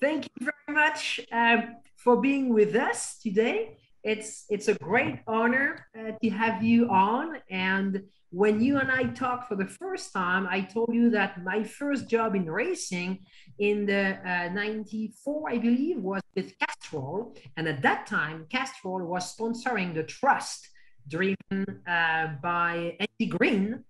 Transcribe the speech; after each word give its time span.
Thank 0.00 0.24
you 0.24 0.46
very 0.46 0.76
much 0.76 1.20
uh, 1.32 1.62
for 1.96 2.20
being 2.20 2.52
with 2.52 2.74
us 2.76 3.18
today. 3.18 3.78
It's 4.02 4.44
it's 4.50 4.68
a 4.68 4.74
great 4.74 5.20
honor 5.26 5.86
uh, 5.98 6.12
to 6.22 6.30
have 6.30 6.62
you 6.62 6.88
on. 6.90 7.38
And 7.50 8.02
when 8.30 8.60
you 8.60 8.78
and 8.78 8.90
I 8.90 9.04
talked 9.04 9.48
for 9.48 9.56
the 9.56 9.66
first 9.66 10.12
time, 10.12 10.46
I 10.48 10.60
told 10.60 10.90
you 10.92 11.10
that 11.10 11.42
my 11.42 11.64
first 11.64 12.08
job 12.08 12.34
in 12.34 12.50
racing 12.50 13.24
in 13.58 13.86
the 13.86 14.18
uh, 14.28 14.52
94, 14.52 15.50
I 15.50 15.58
believe, 15.58 15.98
was 15.98 16.22
with 16.36 16.52
Castrol. 16.58 17.34
And 17.56 17.66
at 17.66 17.80
that 17.82 18.06
time, 18.06 18.46
Castrol 18.50 19.06
was 19.06 19.34
sponsoring 19.34 19.94
the 19.94 20.04
Thrust, 20.04 20.68
driven 21.08 21.82
uh, 21.86 22.34
by 22.42 22.96
Andy 23.00 23.26
Green, 23.36 23.84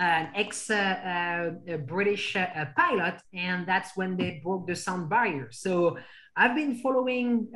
an 0.00 0.30
ex 0.34 0.70
uh, 0.70 1.52
uh, 1.70 1.76
British 1.76 2.34
uh, 2.34 2.64
pilot. 2.76 3.20
And 3.34 3.66
that's 3.66 3.96
when 3.96 4.16
they 4.16 4.40
broke 4.42 4.66
the 4.66 4.74
sound 4.74 5.10
barrier. 5.10 5.48
So 5.52 5.98
I've 6.36 6.56
been 6.56 6.76
following 6.76 7.48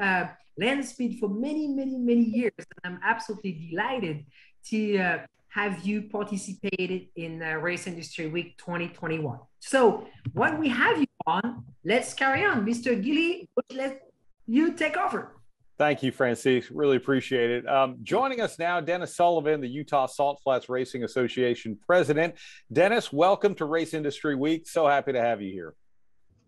land 0.57 0.85
speed 0.85 1.19
for 1.19 1.29
many, 1.29 1.69
many, 1.69 1.97
many 1.97 2.25
years. 2.25 2.53
And 2.59 2.85
I'm 2.85 3.01
absolutely 3.03 3.71
delighted 3.71 4.27
to 4.71 5.25
have 5.49 5.87
you 5.87 6.03
participated 6.03 7.07
in 7.17 7.39
Race 7.39 7.87
Industry 7.87 8.27
Week 8.27 8.59
2021. 8.59 9.39
So, 9.61 10.07
what 10.33 10.59
we 10.59 10.69
have 10.69 10.99
you 10.99 11.07
on, 11.27 11.65
let's 11.85 12.13
carry 12.13 12.45
on. 12.45 12.67
Mr. 12.67 13.01
Gilly, 13.01 13.49
let 13.73 14.03
you 14.47 14.73
take 14.73 14.97
over. 14.97 15.34
Thank 15.77 16.05
you, 16.05 16.13
Francis. 16.13 16.71
Really 16.71 16.97
appreciate 16.97 17.51
it. 17.51 17.69
Um, 17.69 17.99
joining 18.03 18.41
us 18.41 18.59
now, 18.59 18.81
Dennis 18.81 19.17
Sullivan, 19.17 19.61
the 19.61 19.69
Utah 19.69 20.07
Salt 20.07 20.41
Flats 20.45 20.69
Racing 20.69 21.03
Association 21.03 21.77
president. 21.85 22.35
Dennis, 22.73 23.13
welcome 23.13 23.57
to 23.57 23.65
Race 23.65 23.93
Industry 23.93 24.37
Week. 24.37 24.69
So 24.69 24.87
happy 24.87 25.13
to 25.13 25.21
have 25.21 25.43
you 25.43 25.51
here. 25.51 25.75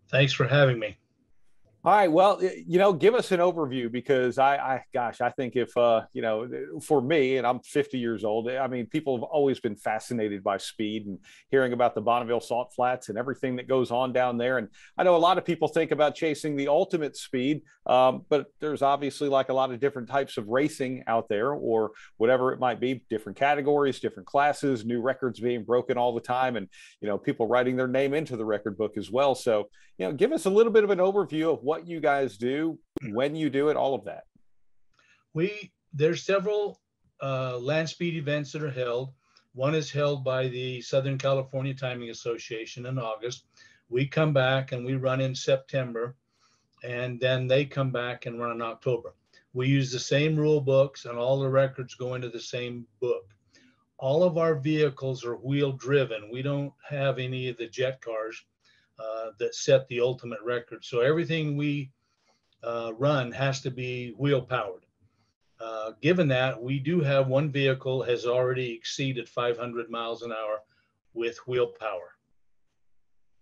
Thanks 0.09 0.31
for 0.31 0.47
having 0.47 0.79
me. 0.79 0.97
All 1.85 1.93
right. 1.93 2.11
Well, 2.11 2.41
you 2.41 2.79
know, 2.79 2.91
give 2.91 3.13
us 3.13 3.31
an 3.31 3.39
overview 3.39 3.89
because 3.89 4.39
I, 4.39 4.57
I 4.57 4.83
gosh, 4.93 5.21
I 5.21 5.29
think 5.29 5.55
if, 5.55 5.77
uh, 5.77 6.01
you 6.11 6.21
know, 6.21 6.49
for 6.81 7.01
me, 7.01 7.37
and 7.37 7.47
I'm 7.47 7.59
50 7.61 7.97
years 7.97 8.25
old, 8.25 8.49
I 8.49 8.67
mean, 8.67 8.87
people 8.87 9.15
have 9.15 9.23
always 9.23 9.59
been 9.59 9.75
fascinated 9.75 10.43
by 10.43 10.57
speed 10.57 11.05
and 11.05 11.19
hearing 11.49 11.73
about 11.73 11.95
the 11.95 12.01
Bonneville 12.01 12.41
Salt 12.41 12.73
Flats 12.75 13.07
and 13.07 13.17
everything 13.17 13.55
that 13.55 13.69
goes 13.69 13.91
on 13.91 14.11
down 14.11 14.37
there. 14.37 14.57
And 14.57 14.67
I 14.97 15.03
know 15.03 15.15
a 15.15 15.17
lot 15.17 15.37
of 15.37 15.45
people 15.45 15.67
think 15.69 15.91
about 15.91 16.15
chasing 16.15 16.57
the 16.57 16.67
ultimate 16.67 17.15
speed, 17.15 17.61
um, 17.85 18.25
but 18.27 18.47
there's 18.59 18.81
obviously 18.81 19.29
like 19.29 19.47
a 19.49 19.53
lot 19.53 19.71
of 19.71 19.79
different 19.79 20.09
types 20.09 20.35
of 20.35 20.47
racing 20.49 21.03
out 21.07 21.29
there 21.29 21.53
or 21.53 21.91
whatever 22.17 22.51
it 22.51 22.59
might 22.59 22.81
be, 22.81 23.05
different 23.09 23.37
categories, 23.37 23.99
different 24.01 24.27
classes, 24.27 24.83
new 24.83 24.99
records 24.99 25.39
being 25.39 25.63
broken 25.63 25.97
all 25.97 26.13
the 26.13 26.19
time, 26.19 26.57
and, 26.57 26.67
you 27.01 27.07
know, 27.07 27.19
people 27.19 27.47
writing 27.47 27.77
their 27.77 27.87
name 27.87 28.13
into 28.13 28.35
the 28.35 28.45
record 28.45 28.77
book 28.77 28.97
as 28.97 29.09
well. 29.09 29.35
So, 29.35 29.69
you 29.97 30.05
know, 30.05 30.13
give 30.13 30.31
us 30.31 30.45
a 30.45 30.49
little 30.49 30.71
bit 30.71 30.83
of 30.83 30.91
an 30.91 30.99
overview 30.99 31.51
of 31.51 31.63
what 31.63 31.87
you 31.87 31.99
guys 31.99 32.37
do, 32.37 32.77
when 33.11 33.35
you 33.35 33.49
do 33.49 33.69
it, 33.69 33.77
all 33.77 33.95
of 33.95 34.05
that. 34.05 34.23
We 35.33 35.71
there's 35.93 36.23
several 36.23 36.79
uh, 37.21 37.57
land 37.57 37.89
speed 37.89 38.15
events 38.15 38.51
that 38.51 38.63
are 38.63 38.71
held. 38.71 39.13
One 39.53 39.73
is 39.73 39.89
held 39.89 40.23
by 40.23 40.49
the 40.49 40.81
Southern 40.81 41.17
California 41.17 41.73
Timing 41.73 42.11
Association 42.11 42.85
in 42.85 42.99
August. 42.99 43.45
We 43.89 44.05
come 44.05 44.33
back 44.33 44.71
and 44.71 44.85
we 44.85 44.95
run 44.95 45.19
in 45.19 45.33
September, 45.33 46.15
and 46.83 47.19
then 47.19 47.47
they 47.47 47.65
come 47.65 47.91
back 47.91 48.27
and 48.27 48.39
run 48.39 48.51
in 48.51 48.61
October. 48.61 49.15
We 49.53 49.67
use 49.67 49.91
the 49.91 49.99
same 49.99 50.35
rule 50.35 50.61
books, 50.61 51.05
and 51.05 51.17
all 51.17 51.39
the 51.39 51.49
records 51.49 51.95
go 51.95 52.13
into 52.13 52.29
the 52.29 52.39
same 52.39 52.85
book. 52.99 53.33
All 53.97 54.23
of 54.23 54.37
our 54.37 54.53
vehicles 54.53 55.25
are 55.25 55.37
wheel 55.37 55.71
driven. 55.71 56.29
We 56.31 56.43
don't 56.43 56.73
have 56.87 57.17
any 57.17 57.49
of 57.49 57.57
the 57.57 57.67
jet 57.67 57.99
cars 58.01 58.43
uh, 58.99 59.31
that 59.39 59.55
set 59.55 59.87
the 59.87 59.99
ultimate 59.99 60.39
record. 60.43 60.83
So 60.83 61.01
everything 61.01 61.57
we 61.57 61.91
uh, 62.63 62.91
run 62.97 63.31
has 63.31 63.61
to 63.61 63.71
be 63.71 64.13
wheel 64.17 64.41
powered. 64.41 64.85
Uh, 65.59 65.91
given 66.01 66.27
that, 66.27 66.61
we 66.61 66.79
do 66.79 67.01
have 67.01 67.27
one 67.27 67.51
vehicle 67.51 68.03
has 68.03 68.25
already 68.25 68.73
exceeded 68.73 69.27
500 69.27 69.89
miles 69.89 70.21
an 70.21 70.31
hour 70.31 70.59
with 71.13 71.37
wheel 71.47 71.67
power. 71.79 72.13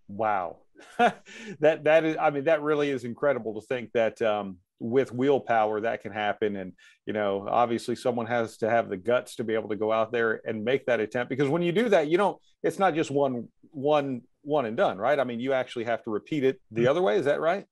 Wow, 0.08 0.58
that 0.98 1.84
that 1.84 2.04
is. 2.04 2.16
I 2.18 2.30
mean, 2.30 2.44
that 2.44 2.62
really 2.62 2.90
is 2.90 3.04
incredible 3.04 3.60
to 3.60 3.66
think 3.66 3.90
that 3.92 4.22
um, 4.22 4.58
with 4.78 5.12
wheel 5.12 5.40
power 5.40 5.80
that 5.80 6.02
can 6.02 6.12
happen. 6.12 6.56
And 6.56 6.72
you 7.06 7.12
know, 7.12 7.46
obviously, 7.50 7.96
someone 7.96 8.26
has 8.26 8.56
to 8.58 8.70
have 8.70 8.88
the 8.88 8.96
guts 8.96 9.36
to 9.36 9.44
be 9.44 9.54
able 9.54 9.68
to 9.70 9.76
go 9.76 9.92
out 9.92 10.12
there 10.12 10.40
and 10.46 10.64
make 10.64 10.86
that 10.86 11.00
attempt 11.00 11.28
because 11.28 11.48
when 11.48 11.62
you 11.62 11.72
do 11.72 11.88
that, 11.88 12.08
you 12.08 12.16
don't. 12.16 12.38
It's 12.62 12.78
not 12.78 12.94
just 12.94 13.10
one 13.10 13.48
one 13.72 14.22
one 14.46 14.66
and 14.66 14.76
done, 14.76 14.98
right? 14.98 15.18
I 15.18 15.24
mean, 15.24 15.40
you 15.40 15.52
actually 15.52 15.84
have 15.84 16.02
to 16.04 16.10
repeat 16.10 16.44
it 16.44 16.60
the 16.70 16.82
mm-hmm. 16.82 16.90
other 16.90 17.02
way. 17.02 17.16
Is 17.16 17.24
that 17.24 17.40
right? 17.40 17.66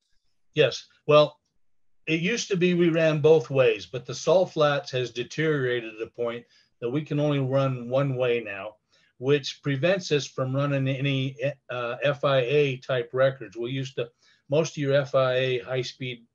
Yes. 0.54 0.86
Well, 1.06 1.38
it 2.06 2.20
used 2.20 2.48
to 2.48 2.56
be 2.56 2.74
we 2.74 2.90
ran 2.90 3.20
both 3.20 3.48
ways, 3.48 3.86
but 3.86 4.04
the 4.04 4.14
salt 4.14 4.52
flats 4.52 4.90
has 4.90 5.10
deteriorated 5.10 5.92
to 5.92 6.04
the 6.04 6.10
point 6.10 6.44
that 6.80 6.90
we 6.90 7.02
can 7.02 7.18
only 7.18 7.38
run 7.38 7.88
one 7.88 8.16
way 8.16 8.42
now, 8.44 8.74
which 9.18 9.62
prevents 9.62 10.12
us 10.12 10.26
from 10.26 10.54
running 10.54 10.86
any 10.88 11.36
uh, 11.70 11.96
FIA 12.20 12.78
type 12.78 13.10
records. 13.12 13.56
We 13.56 13.70
used 13.70 13.96
to, 13.96 14.10
most 14.50 14.72
of 14.72 14.76
your 14.78 15.04
FIA 15.06 15.64
high 15.64 15.82
speed 15.82 16.26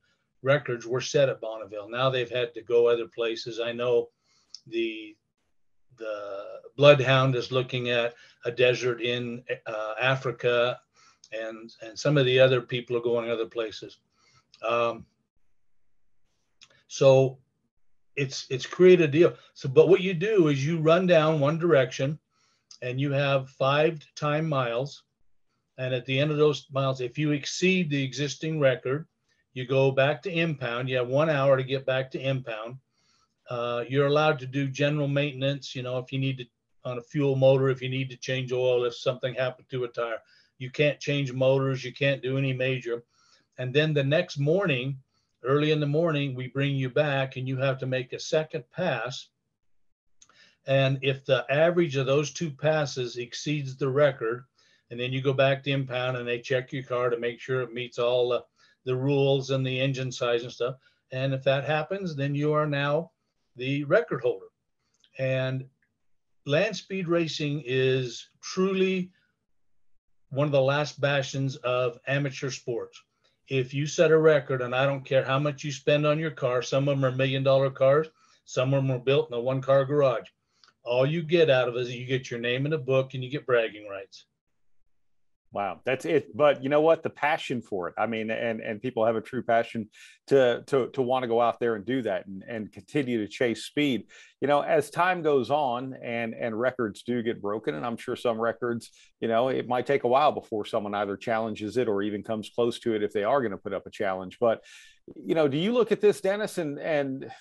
records 0.41 0.87
were 0.87 1.01
set 1.01 1.29
at 1.29 1.41
Bonneville. 1.41 1.89
Now 1.89 2.09
they've 2.09 2.29
had 2.29 2.53
to 2.55 2.63
go 2.63 2.87
other 2.87 3.07
places. 3.07 3.59
I 3.59 3.73
know 3.73 4.09
the 4.65 5.15
the 5.99 6.45
Bloodhound 6.77 7.35
is 7.35 7.51
looking 7.51 7.89
at 7.89 8.15
a 8.45 8.51
desert 8.51 9.01
in 9.01 9.43
uh, 9.67 9.93
Africa, 10.01 10.79
and 11.31 11.71
and 11.81 11.97
some 11.97 12.17
of 12.17 12.25
the 12.25 12.39
other 12.39 12.61
people 12.61 12.97
are 12.97 13.01
going 13.01 13.29
other 13.29 13.45
places. 13.45 13.97
Um, 14.67 15.05
so 16.87 17.37
it's 18.15 18.47
it's 18.49 18.65
created 18.65 19.09
a 19.09 19.11
deal. 19.11 19.33
So, 19.53 19.69
but 19.69 19.89
what 19.89 20.01
you 20.01 20.13
do 20.13 20.47
is 20.47 20.65
you 20.65 20.79
run 20.79 21.05
down 21.07 21.39
one 21.39 21.57
direction, 21.57 22.19
and 22.81 22.99
you 22.99 23.11
have 23.11 23.49
five 23.49 23.99
time 24.15 24.47
miles, 24.47 25.03
and 25.77 25.93
at 25.93 26.05
the 26.05 26.19
end 26.19 26.31
of 26.31 26.37
those 26.37 26.67
miles, 26.71 27.01
if 27.01 27.17
you 27.17 27.31
exceed 27.31 27.89
the 27.89 28.03
existing 28.03 28.59
record, 28.59 29.07
you 29.53 29.65
go 29.65 29.91
back 29.91 30.21
to 30.23 30.31
impound. 30.31 30.89
You 30.89 30.97
have 30.97 31.07
one 31.07 31.29
hour 31.29 31.57
to 31.57 31.63
get 31.63 31.85
back 31.85 32.11
to 32.11 32.19
impound. 32.19 32.77
Uh, 33.49 33.83
you're 33.89 34.07
allowed 34.07 34.39
to 34.39 34.45
do 34.45 34.67
general 34.67 35.07
maintenance. 35.07 35.75
You 35.75 35.83
know, 35.83 35.97
if 35.97 36.11
you 36.13 36.19
need 36.19 36.37
to 36.37 36.45
on 36.85 36.97
a 36.97 37.03
fuel 37.03 37.35
motor 37.35 37.69
if 37.69 37.81
you 37.81 37.89
need 37.89 38.09
to 38.09 38.17
change 38.17 38.51
oil 38.51 38.85
if 38.85 38.95
something 38.95 39.33
happened 39.33 39.67
to 39.69 39.83
a 39.83 39.87
tire. 39.87 40.19
You 40.57 40.69
can't 40.69 40.99
change 40.99 41.31
motors, 41.31 41.83
you 41.83 41.93
can't 41.93 42.21
do 42.21 42.37
any 42.37 42.53
major. 42.53 43.03
And 43.57 43.73
then 43.73 43.93
the 43.93 44.03
next 44.03 44.37
morning, 44.37 44.97
early 45.43 45.71
in 45.71 45.79
the 45.79 45.85
morning, 45.85 46.35
we 46.35 46.47
bring 46.47 46.75
you 46.75 46.89
back 46.89 47.35
and 47.35 47.47
you 47.47 47.57
have 47.57 47.77
to 47.79 47.85
make 47.85 48.13
a 48.13 48.19
second 48.19 48.63
pass. 48.71 49.29
And 50.67 50.99
if 51.01 51.25
the 51.25 51.45
average 51.49 51.95
of 51.95 52.05
those 52.05 52.31
two 52.31 52.51
passes 52.51 53.17
exceeds 53.17 53.75
the 53.75 53.89
record, 53.89 54.45
and 54.91 54.99
then 54.99 55.13
you 55.13 55.21
go 55.21 55.33
back 55.33 55.63
to 55.63 55.71
impound 55.71 56.17
and 56.17 56.27
they 56.27 56.39
check 56.39 56.73
your 56.73 56.83
car 56.83 57.09
to 57.09 57.17
make 57.17 57.39
sure 57.39 57.61
it 57.61 57.73
meets 57.73 57.99
all 57.99 58.29
the, 58.29 58.43
the 58.85 58.95
rules 58.95 59.51
and 59.51 59.65
the 59.65 59.79
engine 59.79 60.11
size 60.11 60.43
and 60.43 60.51
stuff. 60.51 60.75
And 61.11 61.33
if 61.33 61.43
that 61.43 61.65
happens, 61.65 62.15
then 62.15 62.35
you 62.35 62.53
are 62.53 62.67
now 62.67 63.11
the 63.59 63.83
record 63.83 64.21
holder. 64.21 64.47
And 65.19 65.65
land 66.45 66.75
speed 66.75 67.07
racing 67.07 67.63
is 67.65 68.29
truly 68.41 69.11
one 70.29 70.45
of 70.45 70.51
the 70.51 70.61
last 70.61 70.99
bastions 70.99 71.57
of 71.57 71.99
amateur 72.07 72.49
sports. 72.49 73.01
If 73.47 73.73
you 73.73 73.87
set 73.87 74.11
a 74.11 74.17
record, 74.17 74.61
and 74.61 74.75
I 74.75 74.85
don't 74.85 75.05
care 75.05 75.23
how 75.23 75.39
much 75.39 75.63
you 75.63 75.71
spend 75.71 76.05
on 76.05 76.19
your 76.19 76.31
car, 76.31 76.61
some 76.61 76.87
of 76.87 76.95
them 76.95 77.05
are 77.05 77.11
million 77.11 77.43
dollar 77.43 77.69
cars, 77.69 78.07
some 78.45 78.73
of 78.73 78.81
them 78.81 78.91
are 78.91 78.99
built 78.99 79.29
in 79.29 79.37
a 79.37 79.41
one 79.41 79.61
car 79.61 79.85
garage. 79.85 80.27
All 80.83 81.05
you 81.05 81.21
get 81.21 81.49
out 81.49 81.67
of 81.67 81.75
it 81.75 81.81
is 81.81 81.95
you 81.95 82.05
get 82.05 82.31
your 82.31 82.39
name 82.39 82.65
in 82.65 82.73
a 82.73 82.77
book 82.77 83.13
and 83.13 83.23
you 83.23 83.29
get 83.29 83.45
bragging 83.45 83.87
rights. 83.87 84.25
Wow, 85.51 85.81
that's 85.83 86.05
it. 86.05 86.35
But 86.37 86.63
you 86.63 86.69
know 86.69 86.81
what? 86.81 87.01
The 87.01 87.09
passion 87.09 87.63
for 87.63 87.87
it. 87.87 87.95
I 87.97 88.05
mean, 88.05 88.29
and 88.29 88.61
and 88.61 88.79
people 88.79 89.03
have 89.05 89.15
a 89.15 89.21
true 89.21 89.41
passion 89.41 89.89
to 90.27 90.63
to 90.67 90.89
to 90.89 91.01
want 91.01 91.23
to 91.23 91.27
go 91.27 91.41
out 91.41 91.59
there 91.59 91.73
and 91.73 91.83
do 91.83 92.03
that 92.03 92.27
and 92.27 92.43
and 92.47 92.71
continue 92.71 93.25
to 93.25 93.27
chase 93.27 93.63
speed. 93.63 94.03
You 94.41 94.47
know, 94.47 94.61
as 94.61 94.91
time 94.91 95.23
goes 95.23 95.49
on 95.49 95.95
and 96.03 96.35
and 96.35 96.59
records 96.59 97.01
do 97.01 97.23
get 97.23 97.41
broken, 97.41 97.73
and 97.73 97.83
I'm 97.83 97.97
sure 97.97 98.15
some 98.15 98.39
records, 98.39 98.91
you 99.21 99.27
know, 99.27 99.47
it 99.47 99.67
might 99.67 99.87
take 99.87 100.03
a 100.03 100.07
while 100.07 100.31
before 100.31 100.65
someone 100.65 100.93
either 100.93 101.17
challenges 101.17 101.77
it 101.77 101.87
or 101.87 102.03
even 102.03 102.21
comes 102.21 102.51
close 102.53 102.77
to 102.81 102.93
it 102.93 103.01
if 103.01 103.11
they 103.11 103.23
are 103.23 103.41
going 103.41 103.51
to 103.51 103.57
put 103.57 103.73
up 103.73 103.87
a 103.87 103.91
challenge. 103.91 104.37
But 104.39 104.63
you 105.15 105.33
know, 105.33 105.47
do 105.47 105.57
you 105.57 105.71
look 105.71 105.91
at 105.91 106.01
this, 106.01 106.21
Dennis, 106.21 106.59
and 106.59 106.77
and 106.77 107.31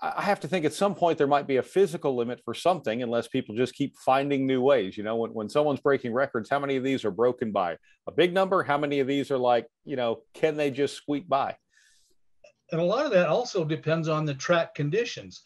I 0.00 0.22
have 0.22 0.38
to 0.40 0.48
think 0.48 0.64
at 0.64 0.72
some 0.72 0.94
point 0.94 1.18
there 1.18 1.26
might 1.26 1.48
be 1.48 1.56
a 1.56 1.62
physical 1.62 2.14
limit 2.14 2.40
for 2.44 2.54
something 2.54 3.02
unless 3.02 3.26
people 3.26 3.56
just 3.56 3.74
keep 3.74 3.96
finding 3.96 4.46
new 4.46 4.60
ways. 4.60 4.96
You 4.96 5.02
know, 5.02 5.16
when, 5.16 5.34
when 5.34 5.48
someone's 5.48 5.80
breaking 5.80 6.12
records, 6.12 6.48
how 6.48 6.60
many 6.60 6.76
of 6.76 6.84
these 6.84 7.04
are 7.04 7.10
broken 7.10 7.50
by 7.50 7.76
a 8.06 8.12
big 8.12 8.32
number? 8.32 8.62
How 8.62 8.78
many 8.78 9.00
of 9.00 9.08
these 9.08 9.32
are 9.32 9.38
like, 9.38 9.66
you 9.84 9.96
know, 9.96 10.22
can 10.34 10.56
they 10.56 10.70
just 10.70 10.94
squeak 10.94 11.28
by? 11.28 11.56
And 12.70 12.80
a 12.80 12.84
lot 12.84 13.06
of 13.06 13.12
that 13.12 13.28
also 13.28 13.64
depends 13.64 14.08
on 14.08 14.24
the 14.24 14.34
track 14.34 14.74
conditions. 14.74 15.42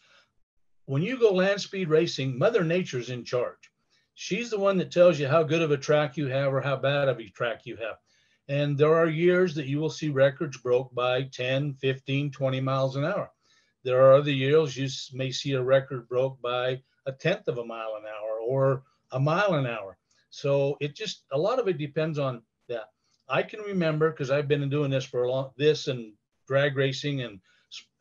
When 0.85 1.01
you 1.01 1.17
go 1.17 1.33
land 1.33 1.59
speed 1.59 1.89
racing, 1.89 2.37
Mother 2.37 2.63
Nature's 2.63 3.09
in 3.09 3.23
charge. 3.23 3.71
She's 4.13 4.51
the 4.51 4.59
one 4.59 4.77
that 4.77 4.91
tells 4.91 5.19
you 5.19 5.27
how 5.27 5.41
good 5.41 5.63
of 5.63 5.71
a 5.71 5.77
track 5.77 6.15
you 6.15 6.27
have 6.27 6.53
or 6.53 6.61
how 6.61 6.75
bad 6.75 7.07
of 7.09 7.19
a 7.19 7.29
track 7.29 7.61
you 7.65 7.77
have. 7.77 7.95
And 8.49 8.77
there 8.77 8.93
are 8.93 9.07
years 9.07 9.55
that 9.55 9.65
you 9.65 9.79
will 9.79 9.89
see 9.89 10.09
records 10.09 10.57
broke 10.57 10.93
by 10.93 11.23
10, 11.23 11.73
15, 11.75 12.29
20 12.31 12.61
miles 12.61 12.95
an 12.97 13.05
hour. 13.05 13.31
There 13.83 14.01
are 14.01 14.13
other 14.13 14.31
years 14.31 14.77
you 14.77 14.87
may 15.17 15.31
see 15.31 15.53
a 15.53 15.61
record 15.61 16.07
broke 16.07 16.41
by 16.41 16.81
a 17.05 17.11
tenth 17.11 17.47
of 17.47 17.57
a 17.57 17.65
mile 17.65 17.95
an 17.97 18.05
hour 18.05 18.39
or 18.39 18.83
a 19.11 19.19
mile 19.19 19.55
an 19.55 19.65
hour. 19.65 19.97
So 20.29 20.77
it 20.79 20.95
just, 20.95 21.25
a 21.31 21.37
lot 21.37 21.59
of 21.59 21.67
it 21.67 21.77
depends 21.77 22.17
on 22.17 22.41
that. 22.69 22.89
I 23.29 23.43
can 23.43 23.59
remember 23.61 24.09
because 24.09 24.31
I've 24.31 24.47
been 24.47 24.69
doing 24.69 24.89
this 24.89 25.05
for 25.05 25.23
a 25.23 25.31
long, 25.31 25.51
this 25.57 25.87
and 25.87 26.13
drag 26.47 26.75
racing 26.77 27.21
and, 27.21 27.39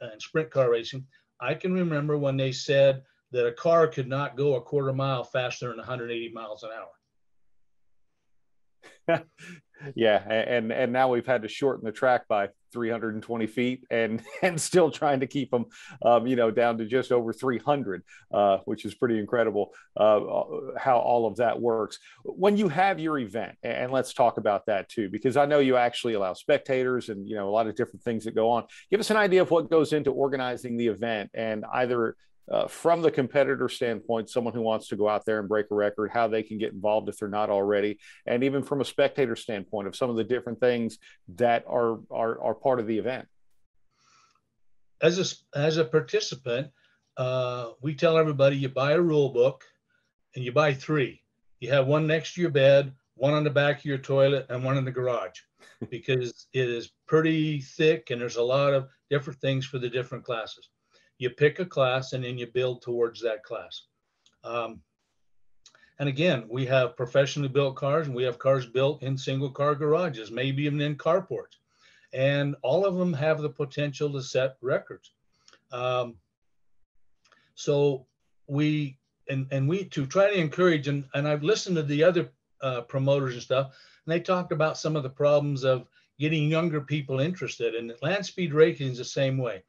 and 0.00 0.22
sprint 0.22 0.50
car 0.50 0.70
racing. 0.70 1.06
I 1.40 1.54
can 1.54 1.72
remember 1.72 2.16
when 2.16 2.36
they 2.36 2.52
said 2.52 3.02
that 3.32 3.46
a 3.46 3.52
car 3.52 3.88
could 3.88 4.08
not 4.08 4.36
go 4.36 4.54
a 4.54 4.60
quarter 4.60 4.92
mile 4.92 5.24
faster 5.24 5.68
than 5.68 5.78
180 5.78 6.32
miles 6.32 6.62
an 6.62 6.70
hour. 9.08 9.24
yeah, 9.94 10.18
and 10.28 10.72
and 10.72 10.92
now 10.92 11.08
we've 11.08 11.26
had 11.26 11.42
to 11.42 11.48
shorten 11.48 11.84
the 11.84 11.92
track 11.92 12.28
by 12.28 12.48
320 12.72 13.46
feet, 13.46 13.84
and 13.90 14.22
and 14.42 14.60
still 14.60 14.90
trying 14.90 15.20
to 15.20 15.26
keep 15.26 15.50
them, 15.50 15.66
um, 16.04 16.26
you 16.26 16.36
know, 16.36 16.50
down 16.50 16.78
to 16.78 16.86
just 16.86 17.12
over 17.12 17.32
300, 17.32 18.02
uh, 18.32 18.58
which 18.64 18.84
is 18.84 18.94
pretty 18.94 19.18
incredible. 19.18 19.72
Uh, 19.96 20.20
how 20.78 20.98
all 20.98 21.26
of 21.26 21.36
that 21.36 21.60
works 21.60 21.98
when 22.24 22.56
you 22.56 22.68
have 22.68 22.98
your 22.98 23.18
event, 23.18 23.56
and 23.62 23.92
let's 23.92 24.12
talk 24.12 24.38
about 24.38 24.66
that 24.66 24.88
too, 24.88 25.08
because 25.08 25.36
I 25.36 25.46
know 25.46 25.58
you 25.58 25.76
actually 25.76 26.14
allow 26.14 26.34
spectators, 26.34 27.08
and 27.08 27.28
you 27.28 27.36
know, 27.36 27.48
a 27.48 27.52
lot 27.52 27.66
of 27.66 27.74
different 27.74 28.02
things 28.02 28.24
that 28.24 28.34
go 28.34 28.50
on. 28.50 28.64
Give 28.90 29.00
us 29.00 29.10
an 29.10 29.16
idea 29.16 29.42
of 29.42 29.50
what 29.50 29.70
goes 29.70 29.92
into 29.92 30.10
organizing 30.10 30.76
the 30.76 30.88
event, 30.88 31.30
and 31.34 31.64
either 31.72 32.16
uh, 32.52 32.66
from 32.66 33.00
the 33.00 33.10
competitor 33.10 33.66
standpoint, 33.66 34.28
someone 34.28 34.52
who 34.52 34.60
wants 34.60 34.86
to 34.88 34.96
go 34.96 35.08
out 35.08 35.24
there 35.24 35.40
and 35.40 35.48
break 35.48 35.66
a 35.70 35.74
record, 35.74 36.10
how 36.12 36.28
they 36.28 36.42
can 36.42 36.58
get 36.58 36.72
involved 36.72 37.08
if 37.08 37.16
they're 37.16 37.28
not 37.28 37.48
already, 37.48 37.98
and 38.26 38.44
even 38.44 38.62
from 38.62 38.82
a 38.82 38.84
spectator 38.84 39.34
standpoint 39.34 39.88
of 39.88 39.96
some 39.96 40.10
of 40.10 40.16
the 40.16 40.24
different 40.24 40.60
things 40.60 40.98
that 41.36 41.64
are 41.66 41.98
are, 42.10 42.40
are 42.42 42.54
part 42.54 42.78
of 42.78 42.86
the 42.86 42.98
event. 42.98 43.26
As 45.00 45.18
a 45.18 45.58
as 45.58 45.78
a 45.78 45.84
participant, 45.84 46.68
uh, 47.16 47.70
we 47.80 47.94
tell 47.94 48.18
everybody 48.18 48.56
you 48.56 48.68
buy 48.68 48.92
a 48.92 49.00
rule 49.00 49.30
book, 49.30 49.64
and 50.36 50.44
you 50.44 50.52
buy 50.52 50.74
three. 50.74 51.22
You 51.60 51.70
have 51.70 51.86
one 51.86 52.06
next 52.06 52.34
to 52.34 52.42
your 52.42 52.50
bed, 52.50 52.92
one 53.14 53.32
on 53.32 53.44
the 53.44 53.50
back 53.50 53.78
of 53.78 53.84
your 53.86 53.98
toilet, 53.98 54.44
and 54.50 54.62
one 54.62 54.76
in 54.76 54.84
the 54.84 54.90
garage, 54.90 55.38
because 55.90 56.48
it 56.52 56.68
is 56.68 56.92
pretty 57.06 57.62
thick 57.62 58.10
and 58.10 58.20
there's 58.20 58.36
a 58.36 58.42
lot 58.42 58.74
of 58.74 58.88
different 59.08 59.40
things 59.40 59.64
for 59.64 59.78
the 59.78 59.88
different 59.88 60.24
classes 60.24 60.68
you 61.22 61.30
pick 61.30 61.60
a 61.60 61.64
class 61.64 62.12
and 62.12 62.24
then 62.24 62.36
you 62.36 62.48
build 62.48 62.82
towards 62.82 63.20
that 63.22 63.44
class. 63.44 63.82
Um, 64.42 64.80
and 66.00 66.08
again, 66.08 66.46
we 66.50 66.66
have 66.66 66.96
professionally 66.96 67.48
built 67.48 67.76
cars 67.76 68.08
and 68.08 68.16
we 68.16 68.24
have 68.24 68.40
cars 68.40 68.66
built 68.66 69.04
in 69.04 69.16
single 69.16 69.50
car 69.50 69.76
garages, 69.76 70.32
maybe 70.32 70.64
even 70.64 70.80
in 70.80 70.96
carports. 70.96 71.58
And 72.12 72.56
all 72.62 72.84
of 72.84 72.96
them 72.96 73.12
have 73.12 73.40
the 73.40 73.48
potential 73.48 74.12
to 74.12 74.22
set 74.22 74.56
records. 74.60 75.12
Um, 75.70 76.16
so 77.54 78.06
we, 78.48 78.98
and, 79.28 79.46
and 79.52 79.68
we, 79.68 79.84
to 79.84 80.06
try 80.06 80.28
to 80.28 80.38
encourage, 80.38 80.88
and, 80.88 81.04
and 81.14 81.28
I've 81.28 81.44
listened 81.44 81.76
to 81.76 81.84
the 81.84 82.02
other 82.02 82.30
uh, 82.60 82.80
promoters 82.82 83.34
and 83.34 83.42
stuff, 83.42 83.66
and 84.04 84.12
they 84.12 84.20
talked 84.20 84.50
about 84.50 84.76
some 84.76 84.96
of 84.96 85.04
the 85.04 85.08
problems 85.08 85.64
of 85.64 85.86
getting 86.18 86.50
younger 86.50 86.80
people 86.80 87.20
interested. 87.20 87.76
And 87.76 87.94
land 88.02 88.26
speed 88.26 88.52
racing 88.52 88.88
is 88.88 88.98
the 88.98 89.04
same 89.04 89.38
way 89.38 89.62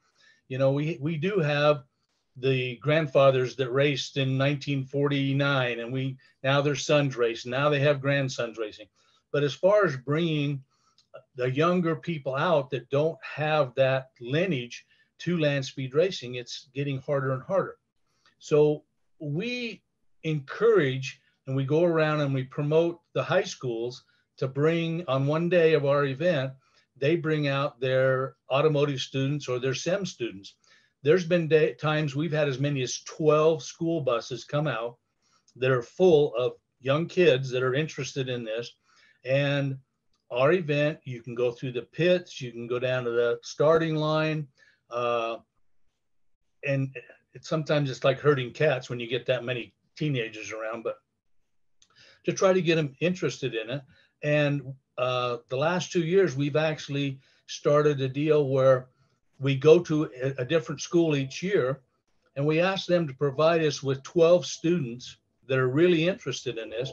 you 0.53 0.59
know, 0.59 0.71
we, 0.71 0.99
we 1.01 1.17
do 1.17 1.39
have 1.39 1.83
the 2.37 2.75
grandfathers 2.75 3.55
that 3.55 3.71
raced 3.71 4.17
in 4.17 4.37
1949 4.37 5.79
and 5.79 5.91
we 5.91 6.15
now 6.43 6.61
their 6.61 6.75
sons 6.75 7.17
race 7.17 7.43
now 7.43 7.69
they 7.69 7.79
have 7.79 7.99
grandsons 7.99 8.59
racing. 8.59 8.85
But 9.31 9.41
as 9.41 9.55
far 9.55 9.83
as 9.83 9.97
bringing 9.97 10.63
the 11.35 11.49
younger 11.49 11.95
people 11.95 12.35
out 12.35 12.69
that 12.69 12.87
don't 12.91 13.17
have 13.23 13.73
that 13.77 14.11
lineage 14.21 14.85
to 15.21 15.39
land 15.39 15.65
speed 15.65 15.95
racing 15.95 16.35
it's 16.35 16.69
getting 16.75 16.99
harder 16.99 17.31
and 17.31 17.41
harder. 17.41 17.77
So 18.37 18.83
we 19.19 19.81
encourage 20.21 21.19
and 21.47 21.55
we 21.55 21.65
go 21.65 21.83
around 21.83 22.21
and 22.21 22.31
we 22.31 22.43
promote 22.43 23.01
the 23.15 23.23
high 23.23 23.43
schools 23.55 24.03
to 24.37 24.47
bring 24.47 25.03
on 25.07 25.25
one 25.25 25.49
day 25.49 25.73
of 25.73 25.87
our 25.87 26.05
event 26.05 26.53
they 26.97 27.15
bring 27.15 27.47
out 27.47 27.79
their 27.79 28.35
automotive 28.51 28.99
students 28.99 29.47
or 29.47 29.59
their 29.59 29.73
STEM 29.73 30.05
students. 30.05 30.55
There's 31.01 31.25
been 31.25 31.47
day, 31.47 31.73
times 31.73 32.15
we've 32.15 32.31
had 32.31 32.47
as 32.47 32.59
many 32.59 32.81
as 32.81 33.01
12 33.03 33.63
school 33.63 34.01
buses 34.01 34.45
come 34.45 34.67
out 34.67 34.97
that 35.57 35.71
are 35.71 35.81
full 35.81 36.33
of 36.35 36.53
young 36.79 37.07
kids 37.07 37.49
that 37.49 37.63
are 37.63 37.73
interested 37.73 38.29
in 38.29 38.43
this. 38.43 38.71
And 39.25 39.77
our 40.31 40.51
event, 40.53 40.99
you 41.03 41.21
can 41.21 41.35
go 41.35 41.51
through 41.51 41.73
the 41.73 41.81
pits, 41.81 42.41
you 42.41 42.51
can 42.51 42.67
go 42.67 42.79
down 42.79 43.03
to 43.03 43.11
the 43.11 43.39
starting 43.43 43.95
line. 43.95 44.47
Uh, 44.89 45.37
and 46.65 46.95
it's 47.33 47.49
sometimes 47.49 47.89
it's 47.89 48.03
like 48.03 48.19
herding 48.19 48.51
cats 48.51 48.89
when 48.89 48.99
you 48.99 49.07
get 49.07 49.25
that 49.25 49.43
many 49.43 49.73
teenagers 49.97 50.51
around, 50.51 50.83
but 50.83 50.97
to 52.25 52.33
try 52.33 52.53
to 52.53 52.61
get 52.61 52.75
them 52.75 52.95
interested 53.01 53.55
in 53.55 53.69
it. 53.69 53.81
And 54.23 54.73
uh, 54.97 55.37
the 55.49 55.57
last 55.57 55.91
two 55.91 56.03
years, 56.03 56.35
we've 56.35 56.55
actually 56.55 57.19
started 57.47 57.99
a 58.01 58.07
deal 58.07 58.47
where 58.47 58.87
we 59.39 59.55
go 59.55 59.79
to 59.79 60.09
a, 60.21 60.41
a 60.41 60.45
different 60.45 60.81
school 60.81 61.15
each 61.15 61.43
year 61.43 61.81
and 62.35 62.45
we 62.45 62.59
ask 62.59 62.87
them 62.87 63.07
to 63.07 63.13
provide 63.13 63.63
us 63.63 63.83
with 63.83 64.01
12 64.03 64.45
students 64.45 65.17
that 65.47 65.59
are 65.59 65.67
really 65.67 66.07
interested 66.07 66.57
in 66.57 66.69
this. 66.69 66.91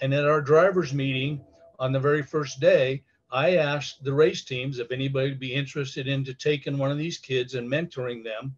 And 0.00 0.12
at 0.12 0.26
our 0.26 0.40
drivers 0.40 0.92
meeting 0.92 1.40
on 1.78 1.92
the 1.92 2.00
very 2.00 2.22
first 2.22 2.60
day, 2.60 3.02
I 3.30 3.56
asked 3.56 4.04
the 4.04 4.12
race 4.12 4.44
teams 4.44 4.78
if 4.78 4.90
anybody 4.90 5.30
would 5.30 5.40
be 5.40 5.54
interested 5.54 6.06
into 6.06 6.34
taking 6.34 6.76
one 6.76 6.90
of 6.90 6.98
these 6.98 7.18
kids 7.18 7.54
and 7.54 7.70
mentoring 7.70 8.22
them. 8.22 8.56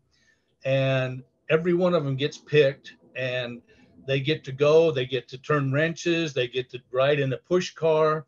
And 0.64 1.22
every 1.48 1.74
one 1.74 1.94
of 1.94 2.04
them 2.04 2.16
gets 2.16 2.38
picked 2.38 2.94
and 3.14 3.62
they 4.06 4.20
get 4.20 4.44
to 4.44 4.52
go, 4.52 4.90
they 4.90 5.06
get 5.06 5.28
to 5.28 5.38
turn 5.38 5.72
wrenches, 5.72 6.32
they 6.32 6.48
get 6.48 6.70
to 6.70 6.80
ride 6.92 7.20
in 7.20 7.32
a 7.32 7.38
push 7.38 7.74
car, 7.74 8.26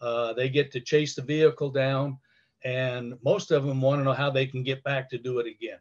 uh, 0.00 0.32
they 0.32 0.48
get 0.48 0.72
to 0.72 0.80
chase 0.80 1.14
the 1.14 1.22
vehicle 1.22 1.70
down, 1.70 2.18
and 2.64 3.14
most 3.22 3.50
of 3.50 3.64
them 3.64 3.80
want 3.80 4.00
to 4.00 4.04
know 4.04 4.12
how 4.12 4.30
they 4.30 4.46
can 4.46 4.62
get 4.62 4.82
back 4.82 5.08
to 5.10 5.18
do 5.18 5.38
it 5.38 5.46
again. 5.46 5.78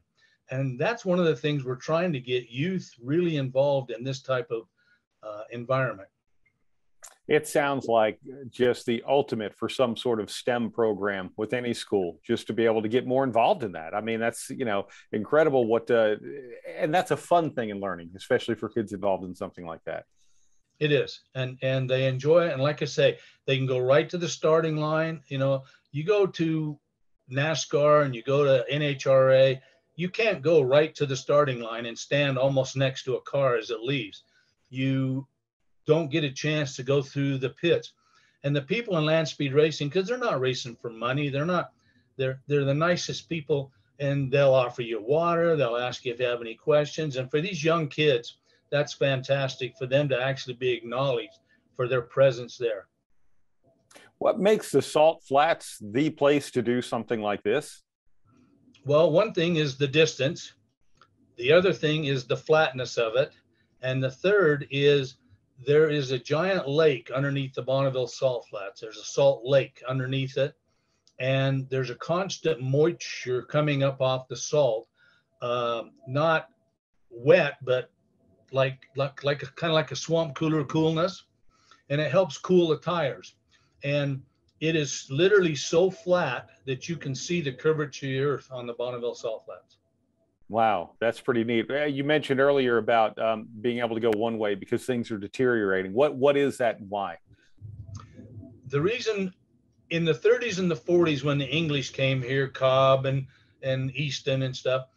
And 0.52 0.80
that's 0.80 1.06
one 1.06 1.20
of 1.20 1.26
the 1.26 1.36
things 1.36 1.64
we're 1.64 1.76
trying 1.76 2.12
to 2.14 2.20
get 2.20 2.50
youth 2.50 2.94
really 3.02 3.38
involved 3.38 3.92
in 3.92 4.04
this 4.04 4.22
type 4.22 4.50
of 4.52 4.64
uh, 5.22 5.44
environment. 5.52 6.10
It 7.30 7.48
sounds 7.48 7.86
like 7.86 8.20
just 8.50 8.88
the 8.88 9.04
ultimate 9.08 9.56
for 9.56 9.70
some 9.70 9.96
sort 9.96 10.20
of 10.20 10.32
STEM 10.32 10.72
program 10.72 11.30
with 11.38 11.54
any 11.54 11.76
school, 11.76 12.18
just 12.26 12.48
to 12.48 12.54
be 12.54 12.66
able 12.66 12.82
to 12.82 12.90
get 12.90 13.06
more 13.06 13.24
involved 13.24 13.64
in 13.64 13.74
that. 13.74 13.94
I 13.94 14.02
mean, 14.02 14.20
that's 14.20 14.50
you 14.50 14.66
know 14.66 14.88
incredible. 15.12 15.68
What 15.68 15.92
uh, 15.92 16.16
and 16.76 16.94
that's 16.94 17.12
a 17.12 17.18
fun 17.18 17.52
thing 17.52 17.70
in 17.70 17.80
learning, 17.80 18.12
especially 18.16 18.56
for 18.56 18.68
kids 18.68 18.94
involved 18.94 19.26
in 19.26 19.36
something 19.36 19.66
like 19.66 19.84
that. 19.86 20.06
It 20.80 20.92
is, 20.92 21.22
and 21.36 21.58
and 21.62 21.90
they 21.90 22.08
enjoy 22.08 22.48
it. 22.48 22.54
And 22.54 22.64
like 22.64 22.82
I 22.82 22.86
say, 22.86 23.20
they 23.46 23.58
can 23.58 23.68
go 23.68 23.78
right 23.78 24.10
to 24.10 24.18
the 24.18 24.30
starting 24.30 24.78
line. 24.78 25.22
You 25.28 25.38
know, 25.38 25.64
you 25.92 26.04
go 26.04 26.26
to 26.26 26.80
NASCAR 27.32 28.06
and 28.06 28.16
you 28.16 28.24
go 28.24 28.44
to 28.44 28.66
NHRA, 28.72 29.60
you 29.96 30.10
can't 30.10 30.42
go 30.42 30.62
right 30.62 30.96
to 30.96 31.06
the 31.06 31.16
starting 31.16 31.60
line 31.60 31.86
and 31.86 31.98
stand 31.98 32.38
almost 32.38 32.76
next 32.76 33.04
to 33.04 33.16
a 33.16 33.22
car 33.22 33.56
as 33.56 33.70
it 33.70 33.82
leaves. 33.82 34.24
You 34.70 35.28
don't 35.90 36.12
get 36.12 36.24
a 36.24 36.30
chance 36.32 36.76
to 36.76 36.84
go 36.84 37.02
through 37.02 37.40
the 37.40 37.50
pits. 37.50 37.94
And 38.44 38.56
the 38.56 38.62
people 38.62 38.96
in 39.00 39.06
land 39.06 39.28
speed 39.28 39.54
racing, 39.54 39.90
because 39.90 40.08
they're 40.08 40.20
not 40.20 40.40
racing 40.40 40.76
for 40.76 40.92
money, 40.92 41.30
they're 41.30 41.48
not, 41.48 41.72
they're 42.16 42.40
they're 42.48 42.64
the 42.64 42.76
nicest 42.76 43.28
people, 43.28 43.72
and 44.00 44.32
they'll 44.32 44.54
offer 44.54 44.84
you 44.84 45.02
water. 45.02 45.56
They'll 45.56 45.78
ask 45.78 46.06
you 46.06 46.14
if 46.14 46.20
you 46.20 46.28
have 46.28 46.42
any 46.42 46.54
questions. 46.54 47.18
And 47.18 47.30
for 47.32 47.42
these 47.42 47.64
young 47.64 47.88
kids, 47.88 48.38
that's 48.70 48.94
fantastic 48.94 49.76
for 49.80 49.88
them 49.88 50.08
to 50.10 50.22
actually 50.22 50.54
be 50.54 50.70
acknowledged 50.70 51.40
for 51.76 51.88
their 51.88 52.04
presence 52.04 52.56
there. 52.56 52.88
What 54.20 54.40
makes 54.40 54.72
the 54.72 54.84
Salt 54.84 55.24
Flats 55.28 55.80
the 55.82 56.12
place 56.12 56.52
to 56.52 56.62
do 56.62 56.84
something 56.84 57.22
like 57.22 57.42
this? 57.42 57.82
Well, 58.86 59.12
one 59.12 59.34
thing 59.34 59.56
is 59.56 59.76
the 59.76 59.88
distance. 59.88 60.54
The 61.38 61.52
other 61.52 61.74
thing 61.74 62.06
is 62.06 62.26
the 62.26 62.38
flatness 62.38 62.98
of 62.98 63.16
it. 63.16 63.32
And 63.82 64.04
the 64.04 64.12
third 64.12 64.68
is 64.70 65.16
there 65.66 65.90
is 65.90 66.12
a 66.12 66.20
giant 66.20 66.68
lake 66.68 67.12
underneath 67.12 67.54
the 67.54 67.62
Bonneville 67.62 68.08
Salt 68.08 68.48
Flats. 68.50 68.82
There's 68.82 68.98
a 68.98 69.04
salt 69.04 69.42
lake 69.46 69.82
underneath 69.88 70.38
it. 70.38 70.56
And 71.20 71.70
there's 71.70 71.90
a 71.90 71.96
constant 71.96 72.62
moisture 72.62 73.42
coming 73.42 73.84
up 73.84 74.02
off 74.02 74.30
the 74.30 74.38
salt. 74.38 74.88
Um, 75.42 75.92
not 76.08 76.50
wet, 77.10 77.58
but 77.62 77.92
like 78.52 78.88
like 78.96 79.24
like 79.24 79.40
kind 79.56 79.72
of 79.72 79.76
like 79.76 79.92
a 79.92 79.96
swamp 79.96 80.36
cooler 80.36 80.64
coolness, 80.64 81.26
and 81.90 82.00
it 82.00 82.12
helps 82.12 82.38
cool 82.38 82.70
the 82.70 82.78
tires. 82.78 83.36
And 83.84 84.22
it 84.62 84.76
is 84.76 85.08
literally 85.10 85.56
so 85.56 85.90
flat 85.92 86.50
that 86.66 86.88
you 86.88 86.96
can 86.96 87.16
see 87.16 87.42
the 87.42 87.52
curvature 87.52 88.08
of 88.08 88.12
the 88.12 88.20
earth 88.20 88.48
on 88.52 88.66
the 88.66 88.74
Bonneville 88.74 89.16
Salt 89.16 89.44
Flats. 89.46 89.78
Wow, 90.50 90.96
that's 91.00 91.22
pretty 91.22 91.44
neat. 91.44 91.68
You 91.90 92.04
mentioned 92.04 92.40
earlier 92.40 92.80
about 92.80 93.20
um, 93.20 93.48
being 93.62 93.80
able 93.80 93.96
to 93.96 94.02
go 94.02 94.10
one 94.10 94.40
way 94.40 94.56
because 94.56 94.84
things 94.84 95.12
are 95.12 95.20
deteriorating. 95.20 95.94
What 95.94 96.16
what 96.16 96.36
is 96.36 96.58
that 96.58 96.80
and 96.80 96.90
why? 96.90 97.18
The 98.68 98.82
reason 98.82 99.32
in 99.92 100.06
the 100.06 100.14
30s 100.14 100.60
and 100.60 100.70
the 100.70 100.76
40s, 100.76 101.24
when 101.24 101.38
the 101.38 101.48
English 101.48 101.92
came 101.92 102.22
here, 102.22 102.48
Cobb 102.48 103.06
and 103.06 103.28
and 103.62 103.92
Eyston 103.94 104.44
and 104.44 104.56
stuff, 104.56 104.88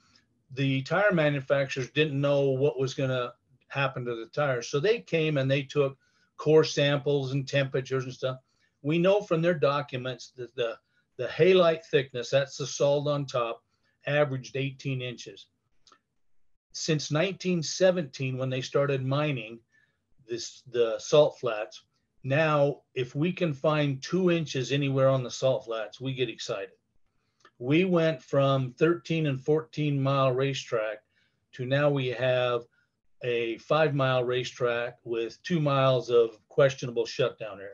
the 0.54 0.82
tire 0.82 1.12
manufacturers 1.12 1.90
didn't 1.90 2.18
know 2.18 2.50
what 2.50 2.78
was 2.78 2.94
going 2.94 3.10
to 3.10 3.34
happen 3.68 4.06
to 4.06 4.14
the 4.14 4.26
tires, 4.26 4.68
so 4.68 4.80
they 4.80 5.00
came 5.00 5.36
and 5.36 5.50
they 5.50 5.62
took 5.62 5.98
core 6.38 6.64
samples 6.64 7.32
and 7.32 7.46
temperatures 7.46 8.04
and 8.04 8.12
stuff. 8.12 8.38
We 8.80 8.98
know 8.98 9.20
from 9.20 9.42
their 9.42 9.54
documents 9.54 10.32
that 10.36 10.54
the 10.56 10.78
the 11.18 11.26
halite 11.26 11.84
thickness, 11.84 12.30
that's 12.30 12.56
the 12.56 12.66
salt 12.66 13.06
on 13.06 13.26
top, 13.26 13.61
averaged 14.06 14.56
18 14.56 15.02
inches. 15.02 15.46
Since 16.72 17.10
1917, 17.10 18.38
when 18.38 18.50
they 18.50 18.60
started 18.60 19.04
mining 19.04 19.60
this 20.26 20.62
the 20.70 20.98
salt 20.98 21.38
flats, 21.38 21.82
now, 22.24 22.82
if 22.94 23.14
we 23.14 23.32
can 23.32 23.52
find 23.52 24.00
two 24.00 24.30
inches 24.30 24.70
anywhere 24.70 25.08
on 25.08 25.24
the 25.24 25.30
salt 25.30 25.64
flats, 25.64 26.00
we 26.00 26.14
get 26.14 26.28
excited. 26.28 26.74
We 27.58 27.84
went 27.84 28.22
from 28.22 28.72
13 28.78 29.26
and 29.26 29.40
14 29.40 30.00
mile 30.00 30.32
racetrack 30.32 30.98
to 31.52 31.66
now 31.66 31.90
we 31.90 32.08
have 32.08 32.62
a 33.24 33.58
five 33.58 33.94
mile 33.94 34.24
racetrack 34.24 34.98
with 35.04 35.42
two 35.42 35.60
miles 35.60 36.10
of 36.10 36.38
questionable 36.48 37.06
shutdown 37.06 37.58
area. 37.58 37.70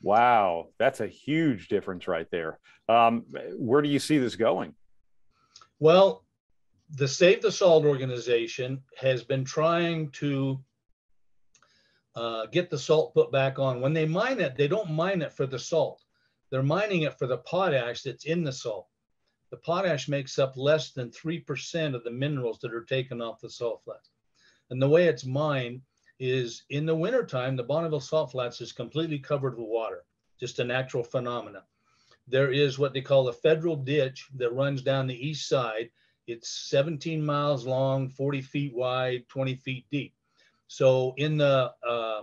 Wow, 0.00 0.68
that's 0.78 1.00
a 1.00 1.06
huge 1.06 1.68
difference 1.68 2.06
right 2.06 2.28
there. 2.30 2.58
Um, 2.88 3.24
where 3.56 3.82
do 3.82 3.88
you 3.88 3.98
see 3.98 4.18
this 4.18 4.36
going? 4.36 4.74
Well, 5.80 6.24
the 6.90 7.06
Save 7.06 7.42
the 7.42 7.52
Salt 7.52 7.84
organization 7.84 8.82
has 8.98 9.22
been 9.22 9.44
trying 9.44 10.10
to 10.12 10.58
uh, 12.16 12.46
get 12.46 12.68
the 12.68 12.78
salt 12.78 13.14
put 13.14 13.30
back 13.30 13.60
on. 13.60 13.80
When 13.80 13.92
they 13.92 14.06
mine 14.06 14.40
it, 14.40 14.56
they 14.56 14.66
don't 14.66 14.90
mine 14.90 15.22
it 15.22 15.32
for 15.32 15.46
the 15.46 15.58
salt. 15.58 16.02
They're 16.50 16.62
mining 16.62 17.02
it 17.02 17.16
for 17.18 17.26
the 17.26 17.38
potash 17.38 18.02
that's 18.02 18.24
in 18.24 18.42
the 18.42 18.52
salt. 18.52 18.88
The 19.50 19.58
potash 19.58 20.08
makes 20.08 20.38
up 20.38 20.56
less 20.56 20.90
than 20.90 21.10
3% 21.10 21.94
of 21.94 22.02
the 22.02 22.10
minerals 22.10 22.58
that 22.60 22.74
are 22.74 22.84
taken 22.84 23.22
off 23.22 23.40
the 23.40 23.50
salt 23.50 23.82
flats. 23.84 24.10
And 24.70 24.82
the 24.82 24.88
way 24.88 25.06
it's 25.06 25.24
mined 25.24 25.82
is 26.18 26.64
in 26.70 26.86
the 26.86 26.94
wintertime, 26.94 27.54
the 27.54 27.62
Bonneville 27.62 28.00
salt 28.00 28.32
flats 28.32 28.60
is 28.60 28.72
completely 28.72 29.18
covered 29.18 29.56
with 29.56 29.68
water, 29.68 30.04
just 30.40 30.58
a 30.58 30.64
natural 30.64 31.04
phenomena. 31.04 31.64
There 32.30 32.52
is 32.52 32.78
what 32.78 32.92
they 32.92 33.00
call 33.00 33.28
a 33.28 33.32
federal 33.32 33.76
ditch 33.76 34.28
that 34.36 34.52
runs 34.52 34.82
down 34.82 35.06
the 35.06 35.26
east 35.28 35.48
side. 35.48 35.90
It's 36.26 36.68
17 36.68 37.24
miles 37.24 37.66
long, 37.66 38.08
40 38.10 38.42
feet 38.42 38.74
wide, 38.74 39.28
20 39.28 39.54
feet 39.56 39.86
deep. 39.90 40.14
So 40.66 41.14
in 41.16 41.38
the 41.38 41.72
uh, 41.86 42.22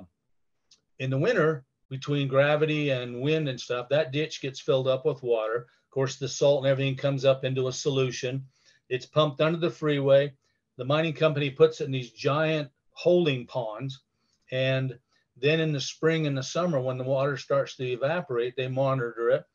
in 1.00 1.10
the 1.10 1.18
winter, 1.18 1.66
between 1.90 2.28
gravity 2.28 2.92
and 2.92 3.22
wind 3.22 3.50
and 3.50 3.60
stuff, 3.60 3.90
that 3.90 4.12
ditch 4.12 4.42
gets 4.42 4.60
filled 4.60 4.88
up 4.88 5.06
with 5.06 5.24
water. 5.24 5.68
Of 5.86 5.90
course, 5.90 6.18
the 6.18 6.30
salt 6.30 6.64
and 6.64 6.72
everything 6.72 6.96
comes 6.96 7.26
up 7.26 7.44
into 7.44 7.68
a 7.68 7.74
solution. 7.74 8.46
It's 8.90 9.06
pumped 9.06 9.42
under 9.42 9.58
the 9.58 9.70
freeway. 9.70 10.34
The 10.78 10.86
mining 10.86 11.14
company 11.14 11.50
puts 11.50 11.82
it 11.82 11.86
in 11.86 11.92
these 11.92 12.12
giant 12.12 12.70
holding 12.92 13.48
ponds. 13.48 14.02
And 14.52 14.98
then 15.38 15.60
in 15.60 15.72
the 15.72 15.82
spring 15.82 16.28
and 16.28 16.38
the 16.38 16.44
summer, 16.44 16.80
when 16.80 16.98
the 16.98 17.04
water 17.04 17.38
starts 17.38 17.76
to 17.78 17.86
evaporate, 17.86 18.56
they 18.56 18.68
monitor 18.68 19.30
it. 19.32 19.46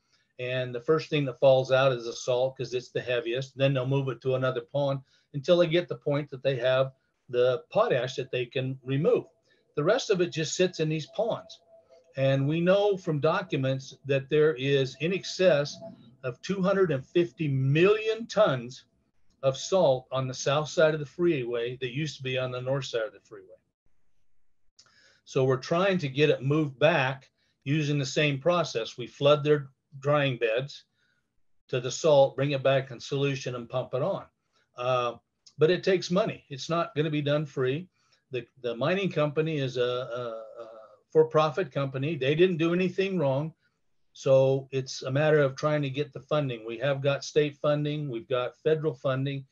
And 0.41 0.75
the 0.75 0.81
first 0.81 1.11
thing 1.11 1.27
that 1.27 1.39
falls 1.39 1.71
out 1.71 1.93
is 1.93 2.07
the 2.07 2.15
salt 2.15 2.57
because 2.57 2.73
it's 2.73 2.91
the 2.91 3.01
heaviest. 3.01 3.59
Then 3.59 3.75
they'll 3.75 3.87
move 3.87 4.09
it 4.09 4.23
to 4.23 4.37
another 4.37 4.63
pond 4.73 5.01
until 5.35 5.59
they 5.59 5.67
get 5.67 5.87
the 5.87 5.97
point 5.97 6.31
that 6.31 6.43
they 6.43 6.57
have 6.57 6.93
the 7.29 7.63
potash 7.71 8.15
that 8.17 8.33
they 8.33 8.47
can 8.47 8.79
remove. 8.83 9.25
The 9.77 9.85
rest 9.85 10.09
of 10.09 10.23
it 10.23 10.33
just 10.33 10.57
sits 10.57 10.81
in 10.81 10.89
these 10.89 11.09
ponds. 11.15 11.61
And 12.17 12.49
we 12.49 12.59
know 12.63 12.97
from 12.97 13.21
documents 13.21 13.95
that 14.07 14.31
there 14.31 14.55
is 14.55 14.97
in 15.01 15.13
excess 15.13 15.77
of 16.25 16.41
250 16.41 17.49
million 17.49 18.27
tons 18.27 18.87
of 19.43 19.59
salt 19.59 20.07
on 20.11 20.27
the 20.27 20.35
south 20.35 20.71
side 20.71 20.95
of 20.95 21.01
the 21.01 21.07
freeway 21.07 21.77
that 21.83 21.95
used 21.95 22.17
to 22.17 22.23
be 22.23 22.39
on 22.39 22.51
the 22.51 22.63
north 22.63 22.87
side 22.87 23.03
of 23.03 23.13
the 23.13 23.21
freeway. 23.21 23.47
So 25.25 25.45
we're 25.45 25.59
trying 25.59 25.99
to 25.99 26.09
get 26.09 26.31
it 26.31 26.43
moved 26.43 26.79
back 26.79 27.31
using 27.65 27.99
the 27.99 28.07
same 28.07 28.39
process. 28.39 28.97
We 28.97 29.07
flood 29.07 29.45
their 29.45 29.69
drying 29.99 30.37
beds 30.39 30.85
to 31.69 31.81
the 31.81 31.91
salt, 31.91 32.37
bring 32.37 32.53
it 32.53 32.63
back 32.63 32.91
in 32.91 33.01
solution 33.01 33.55
and 33.55 33.69
pump 33.69 33.95
it 33.95 34.03
on. 34.03 34.25
Uh, 34.77 35.15
but 35.59 35.71
it 35.71 35.85
takes 35.85 36.11
money. 36.11 36.45
It's 36.49 36.71
not 36.71 36.95
going 36.95 37.05
to 37.05 37.11
be 37.11 37.23
done 37.23 37.47
free. 37.47 37.89
The, 38.31 38.47
the 38.63 38.77
mining 38.77 39.11
company 39.11 39.59
is 39.59 39.77
a, 39.77 39.83
a, 39.83 40.63
a 40.63 40.67
for 41.13 41.25
profit 41.25 41.73
company. 41.73 42.17
They 42.17 42.35
didn't 42.35 42.59
do 42.59 42.73
anything 42.73 43.19
wrong. 43.19 43.53
So 44.13 44.69
it's 44.73 45.03
a 45.03 45.11
matter 45.11 45.39
of 45.39 45.57
trying 45.57 45.83
to 45.83 45.91
get 45.91 46.13
the 46.13 46.21
funding. 46.21 46.65
We 46.67 46.79
have 46.79 47.01
got 47.01 47.25
state 47.25 47.57
funding, 47.57 48.09
we've 48.09 48.29
got 48.29 48.57
federal 48.57 48.95
funding. 48.95 49.47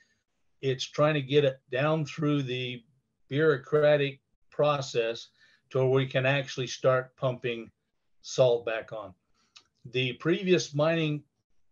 It's 0.61 0.85
trying 0.85 1.15
to 1.15 1.23
get 1.23 1.45
it 1.45 1.61
down 1.71 2.05
through 2.05 2.43
the 2.43 2.83
bureaucratic 3.29 4.21
process 4.51 5.29
to 5.71 5.79
where 5.79 5.89
we 5.89 6.07
can 6.07 6.27
actually 6.27 6.67
start 6.67 7.15
pumping 7.17 7.71
salt 8.23 8.67
back 8.67 8.93
on. 8.93 9.15
The 9.87 10.15
previous 10.15 10.75
mining 10.75 11.23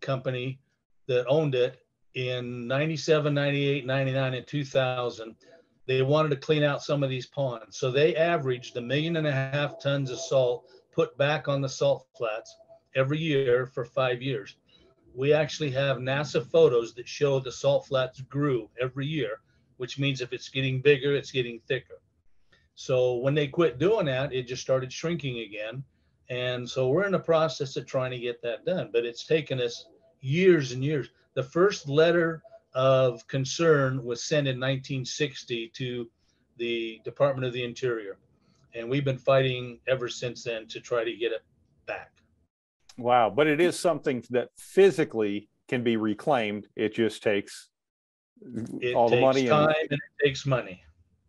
company 0.01 0.59
that 1.07 1.27
owned 1.27 1.55
it 1.55 1.85
in 2.15 2.67
97, 2.67 3.33
98, 3.35 3.87
99, 3.87 4.35
and 4.35 4.47
2000, 4.47 5.37
they 5.87 6.03
wanted 6.03 6.31
to 6.31 6.37
clean 6.37 6.63
out 6.63 6.83
some 6.83 7.03
of 7.03 7.11
these 7.11 7.27
ponds. 7.27 7.79
So 7.79 7.91
they 7.91 8.17
averaged 8.17 8.77
a 8.77 8.81
million 8.81 9.17
and 9.17 9.27
a 9.27 9.33
half 9.33 9.81
tons 9.81 10.11
of 10.11 10.19
salt 10.19 10.65
put 10.93 11.17
back 11.19 11.47
on 11.47 11.61
the 11.61 11.69
salt 11.69 12.07
flats 12.17 12.57
every 12.95 13.19
year 13.19 13.67
for 13.67 13.85
five 13.85 14.23
years. 14.23 14.57
We 15.15 15.33
actually 15.33 15.71
have 15.73 15.99
NASA 15.99 16.45
photos 16.45 16.95
that 16.95 17.09
show 17.09 17.39
the 17.39 17.53
salt 17.53 17.87
flats 17.87 18.21
grew 18.23 18.69
every 18.81 19.07
year, 19.07 19.41
which 19.77 19.99
means 19.99 20.21
if 20.21 20.33
it's 20.33 20.49
getting 20.49 20.81
bigger, 20.81 21.15
it's 21.15 21.31
getting 21.31 21.61
thicker. 21.69 22.01
So 22.75 23.17
when 23.17 23.35
they 23.35 23.47
quit 23.47 23.79
doing 23.79 24.07
that, 24.07 24.33
it 24.33 24.47
just 24.47 24.63
started 24.63 24.93
shrinking 24.93 25.41
again. 25.41 25.85
And 26.29 26.69
so 26.69 26.89
we're 26.89 27.07
in 27.07 27.13
the 27.13 27.19
process 27.19 27.77
of 27.77 27.87
trying 27.87 28.11
to 28.11 28.19
get 28.19 28.43
that 28.43 28.65
done, 28.65 28.91
but 28.93 29.05
it's 29.05 29.25
taken 29.25 29.61
us 29.61 29.87
years 30.21 30.73
and 30.73 30.83
years 30.85 31.11
the 31.37 31.43
first 31.43 31.89
letter 31.89 32.43
of 32.75 33.27
concern 33.29 34.03
was 34.03 34.25
sent 34.25 34.49
in 34.49 34.57
1960 34.57 35.69
to 35.75 36.11
the 36.57 37.01
Department 37.05 37.47
of 37.47 37.53
the 37.53 37.63
Interior. 37.63 38.17
And 38.75 38.91
we've 38.91 39.05
been 39.05 39.19
fighting 39.19 39.79
ever 39.87 40.09
since 40.09 40.43
then 40.45 40.67
to 40.69 40.81
try 40.81 41.05
to 41.05 41.15
get 41.15 41.33
it 41.33 41.43
back. 41.87 42.11
Wow. 42.97 43.31
But 43.31 43.47
it 43.47 43.61
is 43.61 43.79
something 43.79 44.25
that 44.31 44.49
physically 44.57 45.49
can 45.69 45.83
be 45.85 45.97
reclaimed. 45.97 46.69
It 46.75 46.95
just 46.95 47.23
takes 47.23 47.69
it 48.81 48.95
all 48.95 49.09
takes 49.09 49.19
the 49.19 49.27
money 49.27 49.47
time 49.47 49.69
and, 49.69 49.91
and 49.91 50.01
it 50.01 50.25
takes 50.25 50.47
money. 50.47 50.83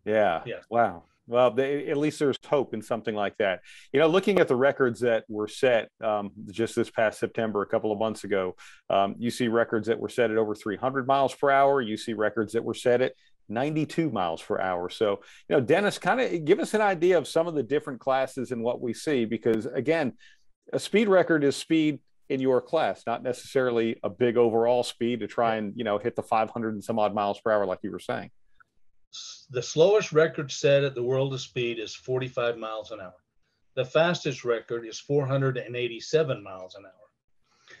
Yeah. 0.04 0.42
Yeah. 0.46 0.60
Wow. 0.70 1.04
Well, 1.28 1.50
they, 1.50 1.88
at 1.88 1.98
least 1.98 2.18
there's 2.18 2.38
hope 2.46 2.72
in 2.72 2.80
something 2.80 3.14
like 3.14 3.36
that. 3.36 3.60
You 3.92 4.00
know, 4.00 4.06
looking 4.06 4.38
at 4.40 4.48
the 4.48 4.56
records 4.56 5.00
that 5.00 5.24
were 5.28 5.46
set 5.46 5.90
um, 6.02 6.30
just 6.50 6.74
this 6.74 6.90
past 6.90 7.20
September, 7.20 7.60
a 7.60 7.66
couple 7.66 7.92
of 7.92 7.98
months 7.98 8.24
ago, 8.24 8.56
um, 8.88 9.14
you 9.18 9.30
see 9.30 9.48
records 9.48 9.88
that 9.88 10.00
were 10.00 10.08
set 10.08 10.30
at 10.30 10.38
over 10.38 10.54
300 10.54 11.06
miles 11.06 11.34
per 11.34 11.50
hour. 11.50 11.82
You 11.82 11.98
see 11.98 12.14
records 12.14 12.54
that 12.54 12.64
were 12.64 12.74
set 12.74 13.02
at 13.02 13.12
92 13.50 14.10
miles 14.10 14.42
per 14.42 14.58
hour. 14.58 14.88
So, 14.88 15.20
you 15.48 15.56
know, 15.56 15.60
Dennis, 15.60 15.98
kind 15.98 16.20
of 16.20 16.46
give 16.46 16.60
us 16.60 16.72
an 16.72 16.80
idea 16.80 17.18
of 17.18 17.28
some 17.28 17.46
of 17.46 17.54
the 17.54 17.62
different 17.62 18.00
classes 18.00 18.50
and 18.50 18.62
what 18.62 18.80
we 18.80 18.94
see, 18.94 19.26
because 19.26 19.66
again, 19.66 20.14
a 20.72 20.78
speed 20.78 21.08
record 21.08 21.44
is 21.44 21.56
speed 21.56 22.00
in 22.30 22.40
your 22.40 22.62
class, 22.62 23.02
not 23.06 23.22
necessarily 23.22 23.98
a 24.02 24.08
big 24.08 24.38
overall 24.38 24.82
speed 24.82 25.20
to 25.20 25.26
try 25.26 25.56
and, 25.56 25.74
you 25.76 25.84
know, 25.84 25.98
hit 25.98 26.16
the 26.16 26.22
500 26.22 26.74
and 26.74 26.84
some 26.84 26.98
odd 26.98 27.14
miles 27.14 27.38
per 27.40 27.50
hour, 27.50 27.66
like 27.66 27.80
you 27.82 27.90
were 27.90 27.98
saying 27.98 28.30
the 29.50 29.62
slowest 29.62 30.12
record 30.12 30.50
set 30.50 30.84
at 30.84 30.94
the 30.94 31.02
world 31.02 31.32
of 31.32 31.40
speed 31.40 31.78
is 31.78 31.94
45 31.94 32.58
miles 32.58 32.90
an 32.90 33.00
hour. 33.00 33.14
The 33.74 33.84
fastest 33.84 34.44
record 34.44 34.86
is 34.86 34.98
487 34.98 36.42
miles 36.42 36.74
an 36.74 36.84
hour. 36.84 36.92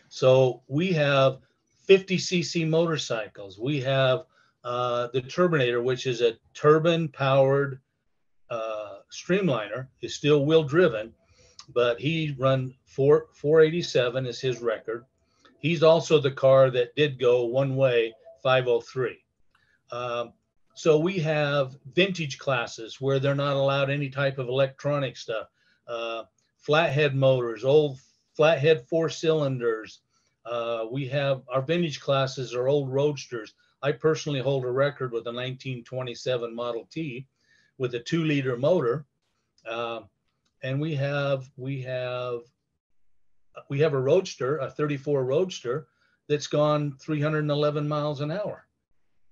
So 0.08 0.62
we 0.68 0.92
have 0.92 1.38
50 1.86 2.16
cc 2.18 2.68
motorcycles. 2.68 3.58
We 3.58 3.80
have 3.80 4.24
uh, 4.64 5.08
the 5.12 5.22
Turbinator, 5.22 5.82
which 5.82 6.06
is 6.06 6.20
a 6.20 6.36
turbine 6.54 7.08
powered 7.08 7.80
uh, 8.50 8.98
streamliner, 9.10 9.88
is 10.02 10.14
still 10.14 10.44
wheel 10.44 10.64
driven, 10.64 11.14
but 11.74 12.00
he 12.00 12.34
run 12.38 12.74
four, 12.84 13.26
487 13.34 14.26
is 14.26 14.40
his 14.40 14.60
record. 14.60 15.04
He's 15.60 15.82
also 15.82 16.20
the 16.20 16.30
car 16.30 16.70
that 16.70 16.94
did 16.94 17.18
go 17.18 17.44
one 17.44 17.76
way 17.76 18.14
503. 18.42 19.18
Um, 19.90 20.32
so 20.78 20.96
we 20.96 21.18
have 21.18 21.76
vintage 21.92 22.38
classes 22.38 23.00
where 23.00 23.18
they're 23.18 23.34
not 23.34 23.56
allowed 23.56 23.90
any 23.90 24.08
type 24.08 24.38
of 24.38 24.46
electronic 24.46 25.16
stuff. 25.16 25.48
Uh, 25.88 26.22
flathead 26.58 27.16
motors, 27.16 27.64
old 27.64 27.98
flathead 28.36 28.86
four 28.86 29.08
cylinders. 29.08 30.02
Uh, 30.46 30.84
we 30.88 31.08
have 31.08 31.42
our 31.52 31.62
vintage 31.62 31.98
classes 31.98 32.54
are 32.54 32.68
old 32.68 32.92
roadsters. 32.92 33.54
I 33.82 33.90
personally 33.90 34.40
hold 34.40 34.64
a 34.64 34.70
record 34.70 35.10
with 35.10 35.26
a 35.26 35.34
1927 35.34 36.54
Model 36.54 36.86
T 36.92 37.26
with 37.76 37.96
a 37.96 38.00
two 38.00 38.22
liter 38.22 38.56
motor. 38.56 39.04
Uh, 39.68 40.02
and 40.62 40.80
we 40.80 40.94
have, 40.94 41.50
we 41.56 41.82
have 41.82 42.42
we 43.68 43.80
have 43.80 43.94
a 43.94 44.00
roadster, 44.00 44.58
a 44.58 44.70
34 44.70 45.24
roadster 45.24 45.88
that's 46.28 46.46
gone 46.46 46.96
311 47.00 47.88
miles 47.88 48.20
an 48.20 48.30
hour 48.30 48.67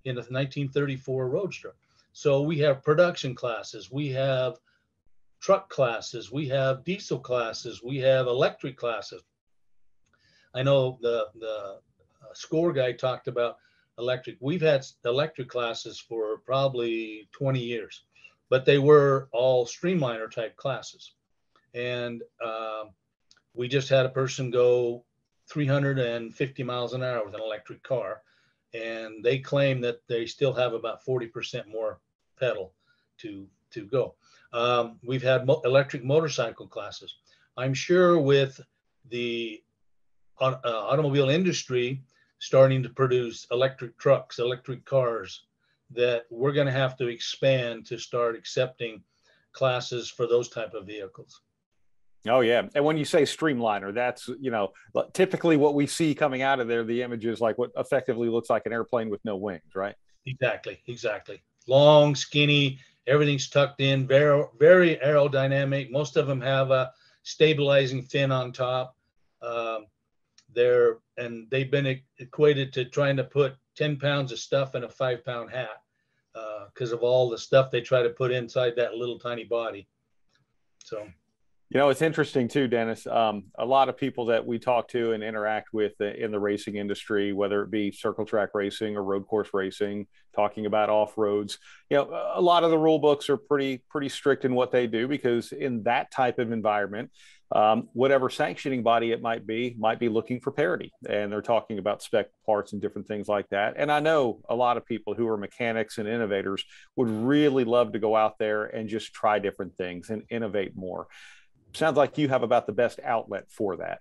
in 0.06 0.16
a 0.16 0.20
1934 0.20 1.28
roadster. 1.28 1.74
So 2.12 2.42
we 2.42 2.58
have 2.60 2.82
production 2.82 3.34
classes, 3.34 3.90
we 3.90 4.08
have 4.10 4.56
truck 5.40 5.68
classes, 5.68 6.32
we 6.32 6.48
have 6.48 6.84
diesel 6.84 7.18
classes, 7.18 7.82
we 7.82 7.98
have 7.98 8.26
electric 8.26 8.76
classes. 8.76 9.22
I 10.54 10.62
know 10.62 10.98
the 11.02 11.26
the 11.34 11.80
uh, 12.22 12.32
score 12.32 12.72
guy 12.72 12.92
talked 12.92 13.28
about 13.28 13.58
electric. 13.98 14.36
We've 14.40 14.62
had 14.62 14.86
electric 15.04 15.48
classes 15.48 15.98
for 16.00 16.38
probably 16.38 17.28
20 17.32 17.60
years, 17.60 18.04
but 18.48 18.64
they 18.64 18.78
were 18.78 19.28
all 19.32 19.66
streamliner 19.66 20.30
type 20.30 20.56
classes. 20.56 21.12
And 21.74 22.22
uh, 22.42 22.84
we 23.54 23.68
just 23.68 23.88
had 23.88 24.06
a 24.06 24.10
person 24.10 24.50
go 24.50 25.04
350 25.48 26.62
miles 26.62 26.94
an 26.94 27.02
hour 27.02 27.24
with 27.24 27.34
an 27.34 27.40
electric 27.40 27.82
car, 27.82 28.22
and 28.74 29.24
they 29.24 29.38
claim 29.38 29.80
that 29.80 30.00
they 30.08 30.26
still 30.26 30.52
have 30.52 30.72
about 30.72 31.04
40% 31.04 31.66
more 31.66 32.00
pedal 32.38 32.72
to 33.18 33.46
to 33.70 33.84
go. 33.84 34.14
Um, 34.52 34.98
we've 35.04 35.22
had 35.22 35.46
mo- 35.46 35.60
electric 35.64 36.04
motorcycle 36.04 36.66
classes. 36.66 37.16
I'm 37.56 37.74
sure 37.74 38.18
with 38.18 38.60
the 39.10 39.62
uh, 40.40 40.56
automobile 40.64 41.30
industry 41.30 42.02
starting 42.38 42.82
to 42.82 42.88
produce 42.88 43.46
electric 43.50 43.98
trucks, 43.98 44.38
electric 44.38 44.84
cars, 44.84 45.46
that 45.90 46.24
we're 46.30 46.52
going 46.52 46.66
to 46.66 46.72
have 46.72 46.96
to 46.98 47.08
expand 47.08 47.86
to 47.86 47.98
start 47.98 48.36
accepting 48.36 49.02
classes 49.52 50.10
for 50.10 50.26
those 50.26 50.48
type 50.48 50.74
of 50.74 50.86
vehicles. 50.86 51.40
Oh 52.28 52.40
yeah, 52.40 52.62
and 52.74 52.84
when 52.84 52.96
you 52.96 53.04
say 53.04 53.22
streamliner, 53.22 53.92
that's 53.92 54.28
you 54.40 54.50
know 54.50 54.72
typically 55.12 55.56
what 55.56 55.74
we 55.74 55.86
see 55.86 56.14
coming 56.14 56.42
out 56.42 56.60
of 56.60 56.68
there. 56.68 56.84
The 56.84 57.02
image 57.02 57.26
is 57.26 57.40
like 57.40 57.58
what 57.58 57.70
effectively 57.76 58.28
looks 58.28 58.50
like 58.50 58.66
an 58.66 58.72
airplane 58.72 59.10
with 59.10 59.24
no 59.24 59.36
wings, 59.36 59.74
right? 59.74 59.94
Exactly, 60.26 60.82
exactly. 60.86 61.42
Long, 61.68 62.14
skinny, 62.14 62.78
everything's 63.06 63.48
tucked 63.48 63.80
in, 63.80 64.06
very 64.06 64.44
very 64.58 64.96
aerodynamic. 64.96 65.90
Most 65.90 66.16
of 66.16 66.26
them 66.26 66.40
have 66.40 66.70
a 66.70 66.92
stabilizing 67.22 68.02
fin 68.02 68.32
on 68.32 68.52
top. 68.52 68.96
Um, 69.42 69.86
they're 70.52 70.98
and 71.16 71.48
they've 71.50 71.70
been 71.70 72.00
equated 72.18 72.72
to 72.74 72.84
trying 72.86 73.16
to 73.16 73.24
put 73.24 73.54
10 73.76 73.98
pounds 73.98 74.32
of 74.32 74.38
stuff 74.38 74.74
in 74.74 74.84
a 74.84 74.88
five 74.88 75.24
pound 75.24 75.50
hat 75.50 75.82
because 76.72 76.92
uh, 76.92 76.96
of 76.96 77.02
all 77.02 77.28
the 77.28 77.38
stuff 77.38 77.70
they 77.70 77.80
try 77.80 78.02
to 78.02 78.10
put 78.10 78.32
inside 78.32 78.74
that 78.76 78.94
little 78.94 79.18
tiny 79.18 79.44
body. 79.44 79.86
So 80.84 81.06
you 81.68 81.80
know, 81.80 81.88
it's 81.88 82.02
interesting 82.02 82.46
too, 82.46 82.68
Dennis. 82.68 83.08
Um, 83.08 83.44
a 83.58 83.64
lot 83.64 83.88
of 83.88 83.96
people 83.96 84.26
that 84.26 84.46
we 84.46 84.58
talk 84.58 84.86
to 84.88 85.12
and 85.12 85.22
interact 85.22 85.72
with 85.72 86.00
in 86.00 86.30
the 86.30 86.38
racing 86.38 86.76
industry, 86.76 87.32
whether 87.32 87.62
it 87.62 87.72
be 87.72 87.90
circle 87.90 88.24
track 88.24 88.50
racing 88.54 88.96
or 88.96 89.02
road 89.02 89.26
course 89.26 89.48
racing, 89.52 90.06
talking 90.32 90.66
about 90.66 90.90
off 90.90 91.18
roads, 91.18 91.58
you 91.90 91.96
know, 91.96 92.08
a 92.34 92.40
lot 92.40 92.62
of 92.62 92.70
the 92.70 92.78
rule 92.78 93.00
books 93.00 93.28
are 93.28 93.36
pretty 93.36 93.82
pretty 93.90 94.08
strict 94.08 94.44
in 94.44 94.54
what 94.54 94.70
they 94.70 94.86
do 94.86 95.08
because 95.08 95.50
in 95.50 95.82
that 95.84 96.12
type 96.12 96.38
of 96.38 96.52
environment, 96.52 97.10
um, 97.50 97.88
whatever 97.92 98.28
sanctioning 98.28 98.84
body 98.84 99.10
it 99.10 99.20
might 99.20 99.44
be 99.44 99.74
might 99.76 99.98
be 99.98 100.08
looking 100.08 100.40
for 100.40 100.52
parity, 100.52 100.92
and 101.08 101.32
they're 101.32 101.42
talking 101.42 101.78
about 101.78 102.00
spec 102.00 102.28
parts 102.44 102.74
and 102.74 102.82
different 102.82 103.08
things 103.08 103.26
like 103.26 103.48
that. 103.48 103.74
And 103.76 103.90
I 103.90 103.98
know 103.98 104.40
a 104.48 104.54
lot 104.54 104.76
of 104.76 104.86
people 104.86 105.14
who 105.14 105.26
are 105.26 105.36
mechanics 105.36 105.98
and 105.98 106.08
innovators 106.08 106.64
would 106.94 107.10
really 107.10 107.64
love 107.64 107.92
to 107.92 107.98
go 107.98 108.14
out 108.14 108.38
there 108.38 108.66
and 108.66 108.88
just 108.88 109.12
try 109.12 109.40
different 109.40 109.76
things 109.76 110.10
and 110.10 110.22
innovate 110.30 110.76
more 110.76 111.08
sounds 111.72 111.96
like 111.96 112.18
you 112.18 112.28
have 112.28 112.42
about 112.42 112.66
the 112.66 112.72
best 112.72 113.00
outlet 113.04 113.50
for 113.50 113.76
that. 113.76 114.00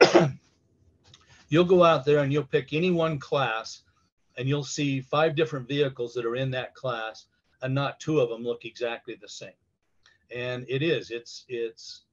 you'll 1.48 1.64
go 1.64 1.84
out 1.84 2.04
there 2.04 2.20
and 2.20 2.32
you'll 2.32 2.42
pick 2.44 2.72
any 2.72 2.90
one 2.90 3.18
class 3.18 3.82
and 4.36 4.48
you'll 4.48 4.64
see 4.64 5.00
five 5.00 5.36
different 5.36 5.68
vehicles 5.68 6.14
that 6.14 6.24
are 6.24 6.36
in 6.36 6.50
that 6.50 6.74
class 6.74 7.26
and 7.62 7.74
not 7.74 8.00
two 8.00 8.20
of 8.20 8.28
them 8.28 8.42
look 8.42 8.64
exactly 8.64 9.16
the 9.20 9.28
same. 9.28 9.50
And 10.34 10.64
it 10.68 10.82
is 10.82 11.10
it's 11.10 11.44
it's 11.48 12.04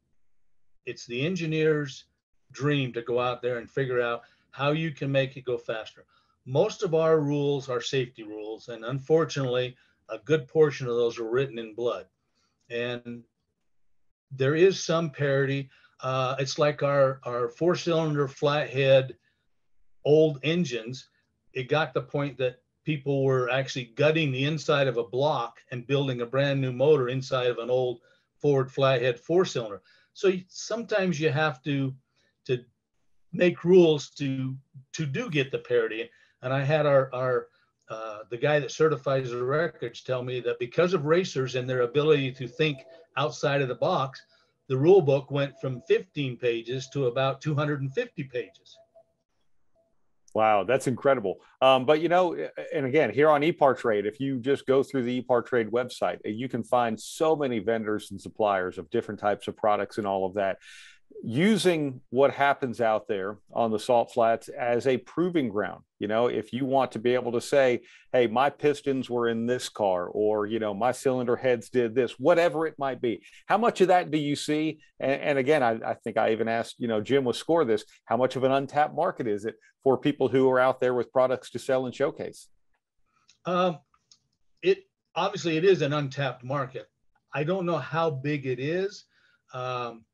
it's 0.86 1.06
the 1.06 1.26
engineer's 1.26 2.06
dream 2.52 2.92
to 2.94 3.02
go 3.02 3.20
out 3.20 3.42
there 3.42 3.58
and 3.58 3.70
figure 3.70 4.02
out 4.02 4.24
how 4.52 4.72
you 4.72 4.92
can 4.92 5.12
make 5.12 5.38
it 5.38 5.46
go 5.46 5.58
faster. 5.58 6.06
Most 6.46 6.84
of 6.84 6.94
our 6.96 7.20
rules 7.20 7.70
are 7.70 7.82
safety 7.82 8.24
rules 8.24 8.68
and 8.68 8.84
unfortunately 8.84 9.76
a 10.10 10.18
good 10.20 10.48
portion 10.48 10.88
of 10.88 10.96
those 10.96 11.20
are 11.20 11.30
written 11.30 11.60
in 11.60 11.76
blood. 11.76 12.08
And 12.70 13.24
there 14.32 14.56
is 14.56 14.84
some 14.84 15.10
parity. 15.10 15.70
Uh, 16.02 16.36
it's 16.40 16.58
like 16.60 16.84
our, 16.84 17.20
our 17.24 17.50
four 17.50 17.76
cylinder 17.76 18.28
flathead 18.28 19.16
old 20.06 20.40
engines. 20.44 21.10
It 21.54 21.70
got 21.70 21.94
to 21.94 22.00
the 22.00 22.06
point 22.06 22.38
that 22.38 22.62
people 22.86 23.24
were 23.24 23.50
actually 23.50 23.86
gutting 23.96 24.32
the 24.32 24.46
inside 24.46 24.88
of 24.88 24.98
a 24.98 25.04
block 25.04 25.60
and 25.72 25.86
building 25.86 26.22
a 26.22 26.26
brand 26.26 26.62
new 26.62 26.72
motor 26.72 27.10
inside 27.10 27.48
of 27.48 27.58
an 27.58 27.70
old 27.70 28.00
Ford 28.42 28.72
flathead 28.72 29.20
four 29.20 29.46
cylinder. 29.46 29.82
So 30.14 30.32
sometimes 30.48 31.20
you 31.20 31.30
have 31.30 31.62
to 31.64 31.94
to 32.46 32.64
make 33.34 33.64
rules 33.64 34.10
to 34.12 34.56
to 34.94 35.06
do 35.06 35.30
get 35.30 35.52
the 35.52 35.60
parity. 35.60 36.10
And 36.42 36.54
I 36.54 36.64
had 36.64 36.86
our 36.86 37.14
our 37.14 37.48
uh, 37.90 38.20
the 38.30 38.38
guy 38.38 38.60
that 38.60 38.72
certifies 38.72 39.32
the 39.32 39.44
records 39.44 40.02
tell 40.02 40.24
me 40.24 40.40
that 40.42 40.60
because 40.60 40.94
of 40.94 41.06
racers 41.06 41.56
and 41.56 41.70
their 41.70 41.82
ability 41.82 42.32
to 42.32 42.48
think 42.48 42.80
outside 43.18 43.62
of 43.62 43.68
the 43.68 43.76
box, 43.76 44.22
the 44.68 44.78
rule 44.78 45.02
book 45.02 45.32
went 45.32 45.60
from 45.60 45.82
15 45.88 46.38
pages 46.38 46.88
to 46.90 47.08
about 47.08 47.42
250 47.42 48.24
pages. 48.26 48.78
Wow, 50.36 50.64
that's 50.64 50.86
incredible. 50.86 51.38
Um, 51.62 51.86
but 51.86 52.02
you 52.02 52.10
know, 52.10 52.36
and 52.74 52.86
again, 52.86 53.12
here 53.12 53.30
on 53.30 53.42
ePartrade, 53.42 54.06
if 54.06 54.20
you 54.20 54.40
just 54.40 54.68
go 54.68 54.84
through 54.84 55.04
the 55.04 55.22
ePartrade 55.22 55.72
website, 55.72 56.20
you 56.24 56.48
can 56.48 56.64
find 56.64 57.00
so 57.00 57.36
many 57.36 57.58
vendors 57.58 58.12
and 58.12 58.22
suppliers 58.22 58.78
of 58.78 58.90
different 58.92 59.20
types 59.20 59.48
of 59.48 59.58
products 59.58 59.98
and 59.98 60.06
all 60.06 60.28
of 60.28 60.36
that 60.36 60.60
using 61.24 62.00
what 62.12 62.32
happens 62.32 62.80
out 62.80 63.08
there 63.08 63.38
on 63.54 63.72
the 63.72 63.80
salt 63.80 64.12
flats 64.14 64.48
as 64.48 64.88
a 64.88 64.98
proving 64.98 65.50
ground. 65.50 65.84
You 66.00 66.08
know 66.08 66.28
if 66.28 66.54
you 66.54 66.66
want 66.66 66.94
to 66.94 67.00
be 67.00 67.14
able 67.14 67.34
to 67.34 67.42
say 67.42 67.82
hey 68.14 68.28
my 68.28 68.50
pistons 68.50 69.10
were 69.10 69.28
in 69.28 69.46
this 69.46 69.68
car 69.68 70.08
or 70.08 70.46
you 70.46 70.60
know 70.60 70.74
my 70.74 70.94
cylinder 70.94 71.36
heads 71.36 71.70
did 71.70 71.94
this 71.94 72.14
whatever 72.18 72.66
it 72.68 72.76
might 72.80 73.02
be 73.02 73.22
how 73.48 73.58
much 73.58 73.82
of 73.82 73.90
that 73.90 74.10
do 74.10 74.18
you 74.18 74.38
see? 74.38 74.80
And, 75.02 75.22
and 75.22 75.38
again 75.38 75.62
I, 75.62 75.72
I, 75.86 75.94
think 75.96 76.18
i 76.18 76.32
even 76.32 76.48
asked 76.48 76.80
you 76.80 76.88
know 76.88 77.02
jim 77.02 77.26
with 77.26 77.36
score 77.36 77.66
this 77.66 77.84
how 78.06 78.16
much 78.16 78.38
of 78.38 78.46
an 78.46 78.54
untapped 78.54 78.96
market 78.96 79.28
is 79.28 79.44
it 79.44 79.56
for 79.84 79.98
people 79.98 80.28
who 80.28 80.50
are 80.50 80.60
out 80.60 80.80
there 80.80 80.94
with 80.94 81.12
products 81.12 81.50
to 81.52 81.60
sell 81.60 81.86
and 81.86 81.96
showcase? 81.96 82.48
Um, 83.46 83.80
it 84.62 84.86
obviously 85.16 85.58
it 85.58 85.66
is 85.66 85.82
an 85.82 85.94
untapped 85.94 86.44
market. 86.44 86.88
I 87.34 87.44
don't 87.44 87.66
know 87.66 87.78
how 87.78 88.10
big 88.10 88.46
it 88.46 88.60
is. 88.60 89.06
Um, 89.54 90.06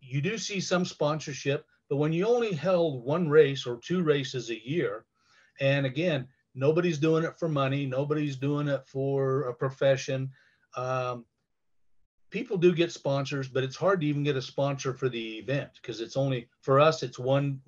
you 0.00 0.20
do 0.20 0.38
see 0.38 0.60
some 0.60 0.84
sponsorship, 0.84 1.66
but 1.88 1.96
when 1.96 2.12
you 2.12 2.26
only 2.26 2.52
held 2.52 3.04
one 3.04 3.28
race 3.28 3.66
or 3.66 3.78
two 3.84 4.02
races 4.02 4.50
a 4.50 4.68
year, 4.68 5.04
and 5.60 5.84
again, 5.84 6.26
nobody's 6.54 6.98
doing 6.98 7.24
it 7.24 7.38
for 7.38 7.48
money, 7.48 7.86
nobody's 7.86 8.36
doing 8.36 8.68
it 8.68 8.86
for 8.86 9.42
a 9.42 9.54
profession. 9.54 10.30
Um, 10.76 11.24
people 12.30 12.56
do 12.56 12.72
get 12.72 12.92
sponsors, 12.92 13.48
but 13.48 13.64
it's 13.64 13.76
hard 13.76 14.00
to 14.00 14.06
even 14.06 14.22
get 14.22 14.36
a 14.36 14.42
sponsor 14.42 14.94
for 14.94 15.08
the 15.08 15.38
event 15.38 15.70
because 15.80 16.00
it's 16.00 16.16
only 16.16 16.48
for 16.62 16.80
us, 16.80 17.02
it's 17.02 17.18
one 17.18 17.60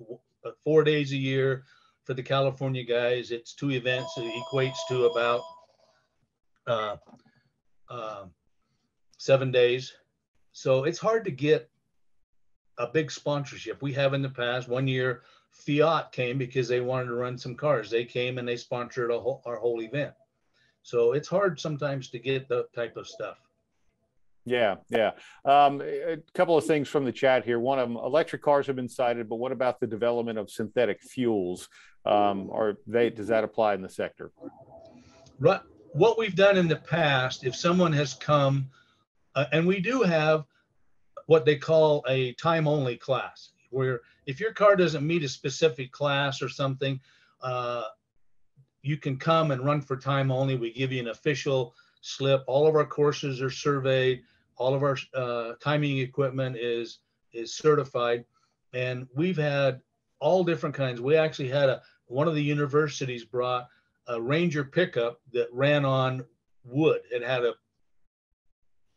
uh, 0.45 0.51
four 0.63 0.83
days 0.83 1.11
a 1.11 1.17
year. 1.17 1.63
For 2.05 2.13
the 2.13 2.23
California 2.23 2.83
guys, 2.83 3.31
it's 3.31 3.53
two 3.53 3.71
events. 3.71 4.11
It 4.17 4.29
equates 4.43 4.75
to 4.89 5.05
about 5.05 5.41
uh, 6.67 6.97
uh, 7.89 8.25
seven 9.17 9.51
days. 9.51 9.93
So 10.51 10.83
it's 10.83 10.99
hard 10.99 11.23
to 11.23 11.31
get 11.31 11.69
a 12.77 12.87
big 12.87 13.11
sponsorship. 13.11 13.81
We 13.81 13.93
have 13.93 14.13
in 14.13 14.21
the 14.21 14.29
past. 14.29 14.67
One 14.67 14.87
year, 14.87 15.21
Fiat 15.51 16.11
came 16.11 16.37
because 16.37 16.67
they 16.67 16.81
wanted 16.81 17.07
to 17.07 17.15
run 17.15 17.37
some 17.37 17.55
cars. 17.55 17.89
They 17.89 18.05
came 18.05 18.37
and 18.37 18.47
they 18.47 18.57
sponsored 18.57 19.11
whole, 19.11 19.41
our 19.45 19.57
whole 19.57 19.81
event. 19.81 20.13
So 20.81 21.13
it's 21.13 21.27
hard 21.27 21.59
sometimes 21.59 22.09
to 22.09 22.19
get 22.19 22.49
that 22.49 22.73
type 22.73 22.97
of 22.97 23.07
stuff. 23.07 23.37
Yeah, 24.45 24.75
yeah. 24.89 25.11
Um, 25.45 25.81
a 25.81 26.17
couple 26.33 26.57
of 26.57 26.65
things 26.65 26.89
from 26.89 27.05
the 27.05 27.11
chat 27.11 27.45
here. 27.45 27.59
One 27.59 27.79
of 27.79 27.87
them, 27.87 27.97
electric 27.97 28.41
cars 28.41 28.67
have 28.67 28.75
been 28.75 28.89
cited, 28.89 29.29
but 29.29 29.37
what 29.37 29.53
about 29.53 29.79
the 29.79 29.87
development 29.87 30.37
of 30.37 30.49
synthetic 30.49 31.01
fuels? 31.01 31.69
Um, 32.05 32.49
are 32.51 32.77
they 32.85 33.09
does 33.09 33.27
that 33.27 33.45
apply 33.45 33.75
in 33.75 33.81
the 33.81 33.89
sector? 33.89 34.31
Right. 35.39 35.61
What 35.93 36.17
we've 36.17 36.35
done 36.35 36.57
in 36.57 36.67
the 36.67 36.75
past, 36.75 37.45
if 37.45 37.55
someone 37.55 37.93
has 37.93 38.15
come, 38.15 38.69
uh, 39.35 39.45
and 39.53 39.65
we 39.65 39.79
do 39.79 40.01
have 40.01 40.43
what 41.27 41.45
they 41.45 41.55
call 41.55 42.03
a 42.07 42.33
time 42.33 42.67
only 42.67 42.97
class, 42.97 43.51
where 43.69 44.01
if 44.25 44.39
your 44.39 44.53
car 44.53 44.75
doesn't 44.75 45.05
meet 45.05 45.23
a 45.23 45.29
specific 45.29 45.91
class 45.91 46.41
or 46.41 46.49
something, 46.49 46.99
uh, 47.41 47.83
you 48.81 48.97
can 48.97 49.17
come 49.17 49.51
and 49.51 49.65
run 49.65 49.81
for 49.81 49.95
time 49.95 50.31
only. 50.31 50.55
We 50.55 50.73
give 50.73 50.91
you 50.91 50.99
an 51.01 51.07
official 51.07 51.73
slip. 52.01 52.43
All 52.47 52.67
of 52.67 52.75
our 52.75 52.85
courses 52.85 53.41
are 53.41 53.49
surveyed. 53.49 54.23
All 54.57 54.73
of 54.73 54.83
our 54.83 54.97
uh, 55.13 55.53
timing 55.59 55.99
equipment 55.99 56.57
is 56.57 56.99
is 57.33 57.55
certified. 57.55 58.25
and 58.73 59.07
we've 59.15 59.37
had 59.37 59.81
all 60.19 60.43
different 60.43 60.75
kinds. 60.75 61.01
We 61.01 61.15
actually 61.15 61.49
had 61.49 61.69
a 61.69 61.81
one 62.07 62.27
of 62.27 62.35
the 62.35 62.43
universities 62.43 63.25
brought 63.25 63.67
a 64.07 64.21
Ranger 64.21 64.63
pickup 64.63 65.21
that 65.31 65.47
ran 65.51 65.85
on 65.85 66.25
wood. 66.63 67.01
It 67.11 67.23
had 67.23 67.43
a 67.43 67.53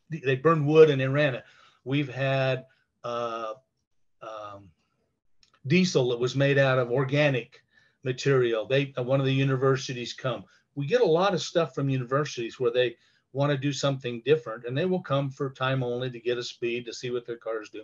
they 0.09 0.35
burned 0.35 0.65
wood 0.65 0.89
and 0.89 1.01
they 1.01 1.07
ran 1.07 1.35
it. 1.35 1.43
We've 1.87 2.13
had 2.13 2.65
uh, 3.05 3.53
um, 4.21 4.69
diesel 5.65 6.09
that 6.09 6.19
was 6.19 6.35
made 6.35 6.57
out 6.57 6.79
of 6.79 6.91
organic 6.91 7.63
material. 8.03 8.67
They 8.67 8.93
uh, 8.97 9.03
one 9.03 9.21
of 9.21 9.25
the 9.25 9.33
universities 9.33 10.13
come. 10.13 10.43
We 10.75 10.85
get 10.85 11.01
a 11.01 11.05
lot 11.05 11.33
of 11.33 11.41
stuff 11.41 11.73
from 11.73 11.89
universities 11.89 12.59
where 12.59 12.71
they 12.71 12.97
want 13.31 13.51
to 13.51 13.57
do 13.57 13.71
something 13.71 14.21
different, 14.25 14.65
and 14.65 14.77
they 14.77 14.85
will 14.85 15.01
come 15.01 15.29
for 15.29 15.49
time 15.49 15.81
only 15.81 16.11
to 16.11 16.19
get 16.19 16.37
a 16.37 16.43
speed 16.43 16.85
to 16.85 16.93
see 16.93 17.09
what 17.09 17.25
their 17.25 17.37
cars 17.37 17.69
do. 17.69 17.83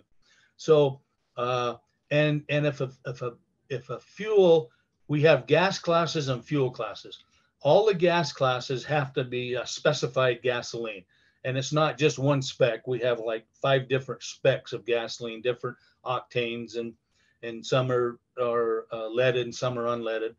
So 0.58 1.00
uh, 1.38 1.76
and 2.10 2.44
and 2.50 2.66
if 2.66 2.82
a 2.82 2.90
if 3.06 3.22
a 3.22 3.32
if 3.70 3.88
a 3.88 3.98
fuel 4.00 4.70
we 5.08 5.22
have 5.22 5.46
gas 5.46 5.78
classes 5.78 6.28
and 6.28 6.44
fuel 6.44 6.70
classes. 6.70 7.24
All 7.60 7.86
the 7.86 7.94
gas 7.94 8.32
classes 8.32 8.84
have 8.84 9.14
to 9.14 9.24
be 9.24 9.54
a 9.54 9.66
specified 9.66 10.42
gasoline. 10.42 11.04
And 11.44 11.58
it's 11.58 11.72
not 11.72 11.98
just 11.98 12.18
one 12.18 12.40
spec. 12.40 12.86
We 12.86 12.98
have 13.00 13.20
like 13.20 13.46
five 13.60 13.88
different 13.88 14.22
specs 14.22 14.72
of 14.72 14.86
gasoline, 14.86 15.42
different 15.42 15.76
octanes, 16.04 16.76
and 16.76 16.94
and 17.42 17.64
some 17.64 17.90
are 17.90 18.18
are 18.40 18.86
uh, 18.92 19.08
leaded 19.08 19.44
and 19.44 19.54
some 19.54 19.78
are 19.78 19.86
unleaded. 19.86 20.34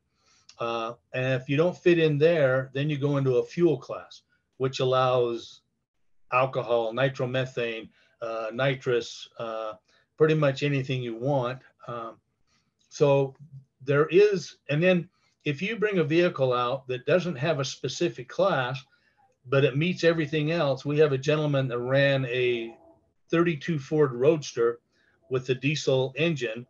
Uh, 0.60 0.94
and 1.13 1.39
if 1.39 1.50
you 1.50 1.58
don't 1.58 1.78
fit 1.78 2.00
in 2.00 2.18
there, 2.18 2.72
then 2.74 2.89
you 2.89 2.98
go 2.98 3.18
into 3.18 3.38
a 3.38 3.46
fuel 3.46 3.78
class, 3.78 4.22
which 4.58 4.80
allows 4.80 5.62
alcohol, 6.32 6.94
nitromethane, 6.94 7.89
uh, 8.22 8.48
nitrous, 8.54 9.28
uh, 9.38 9.74
pretty 10.18 10.34
much 10.34 10.63
anything 10.63 11.02
you 11.04 11.15
want. 11.15 11.60
Um, 11.88 12.18
so 12.89 13.36
there 13.84 14.08
is, 14.08 14.58
and 14.70 14.82
then 14.82 15.10
if 15.44 15.62
you 15.62 15.76
bring 15.76 16.00
a 16.00 16.04
vehicle 16.04 16.54
out 16.54 16.88
that 16.88 17.06
doesn't 17.06 17.36
have 17.36 17.60
a 17.60 17.65
specific 17.65 18.28
class, 18.30 18.84
but 19.47 19.63
it 19.63 19.77
meets 19.77 20.03
everything 20.03 20.51
else, 20.51 20.86
we 20.86 20.97
have 20.99 21.12
a 21.12 21.17
gentleman 21.17 21.67
that 21.67 21.79
ran 21.79 22.25
a 22.25 22.75
32 23.29 23.79
Ford 23.79 24.13
Roadster 24.13 24.79
with 25.29 25.49
a 25.49 25.55
diesel 25.55 26.13
engine 26.15 26.65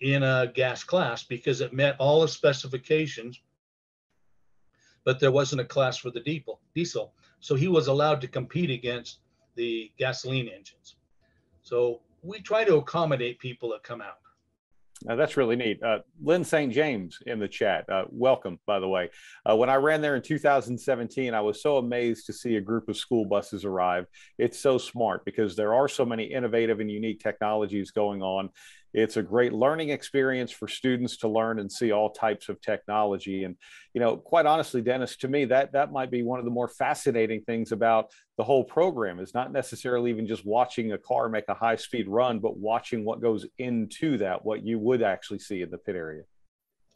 in 0.00 0.22
a 0.22 0.50
gas 0.54 0.84
class 0.84 1.22
because 1.22 1.60
it 1.60 1.72
met 1.72 1.96
all 1.98 2.20
the 2.20 2.28
specifications, 2.28 3.40
but 5.04 5.20
there 5.20 5.32
wasn't 5.32 5.60
a 5.60 5.64
class 5.64 5.96
for 5.96 6.10
the. 6.10 6.20
Diesel, 6.74 7.12
so 7.40 7.54
he 7.54 7.68
was 7.68 7.86
allowed 7.86 8.20
to 8.20 8.28
compete 8.28 8.70
against 8.70 9.20
the 9.54 9.90
gasoline 9.96 10.48
engines. 10.48 10.96
So 11.62 12.00
we 12.22 12.40
try 12.40 12.64
to 12.64 12.76
accommodate 12.76 13.38
people 13.38 13.70
that 13.70 13.82
come 13.82 14.00
out. 14.00 14.18
Uh, 15.08 15.14
that's 15.14 15.36
really 15.36 15.56
neat. 15.56 15.82
Uh, 15.82 15.98
Lyn 16.22 16.42
St. 16.42 16.72
James 16.72 17.18
in 17.26 17.38
the 17.38 17.48
chat. 17.48 17.88
Uh, 17.88 18.04
welcome, 18.08 18.58
by 18.66 18.80
the 18.80 18.88
way. 18.88 19.10
Uh, 19.48 19.54
when 19.54 19.68
I 19.68 19.74
ran 19.74 20.00
there 20.00 20.16
in 20.16 20.22
2017, 20.22 21.34
I 21.34 21.40
was 21.40 21.60
so 21.60 21.76
amazed 21.76 22.26
to 22.26 22.32
see 22.32 22.56
a 22.56 22.60
group 22.60 22.88
of 22.88 22.96
school 22.96 23.26
buses 23.26 23.64
arrive. 23.64 24.06
It's 24.38 24.58
so 24.58 24.78
smart 24.78 25.24
because 25.24 25.54
there 25.54 25.74
are 25.74 25.86
so 25.88 26.06
many 26.06 26.24
innovative 26.24 26.80
and 26.80 26.90
unique 26.90 27.20
technologies 27.20 27.90
going 27.90 28.22
on. 28.22 28.48
It's 28.96 29.18
a 29.18 29.22
great 29.22 29.52
learning 29.52 29.90
experience 29.90 30.50
for 30.50 30.66
students 30.66 31.18
to 31.18 31.28
learn 31.28 31.58
and 31.58 31.70
see 31.70 31.92
all 31.92 32.08
types 32.08 32.48
of 32.48 32.58
technology. 32.62 33.44
And, 33.44 33.54
you 33.92 34.00
know, 34.00 34.16
quite 34.16 34.46
honestly, 34.46 34.80
Dennis, 34.80 35.18
to 35.18 35.28
me, 35.28 35.44
that 35.44 35.72
that 35.72 35.92
might 35.92 36.10
be 36.10 36.22
one 36.22 36.38
of 36.38 36.46
the 36.46 36.50
more 36.50 36.66
fascinating 36.66 37.42
things 37.42 37.72
about 37.72 38.10
the 38.38 38.44
whole 38.44 38.64
program 38.64 39.20
is 39.20 39.34
not 39.34 39.52
necessarily 39.52 40.08
even 40.08 40.26
just 40.26 40.46
watching 40.46 40.92
a 40.92 40.98
car 40.98 41.28
make 41.28 41.44
a 41.48 41.54
high 41.54 41.76
speed 41.76 42.08
run, 42.08 42.38
but 42.38 42.56
watching 42.56 43.04
what 43.04 43.20
goes 43.20 43.44
into 43.58 44.16
that, 44.16 44.42
what 44.46 44.64
you 44.64 44.78
would 44.78 45.02
actually 45.02 45.40
see 45.40 45.60
in 45.60 45.70
the 45.70 45.78
pit 45.78 45.94
area 45.94 46.22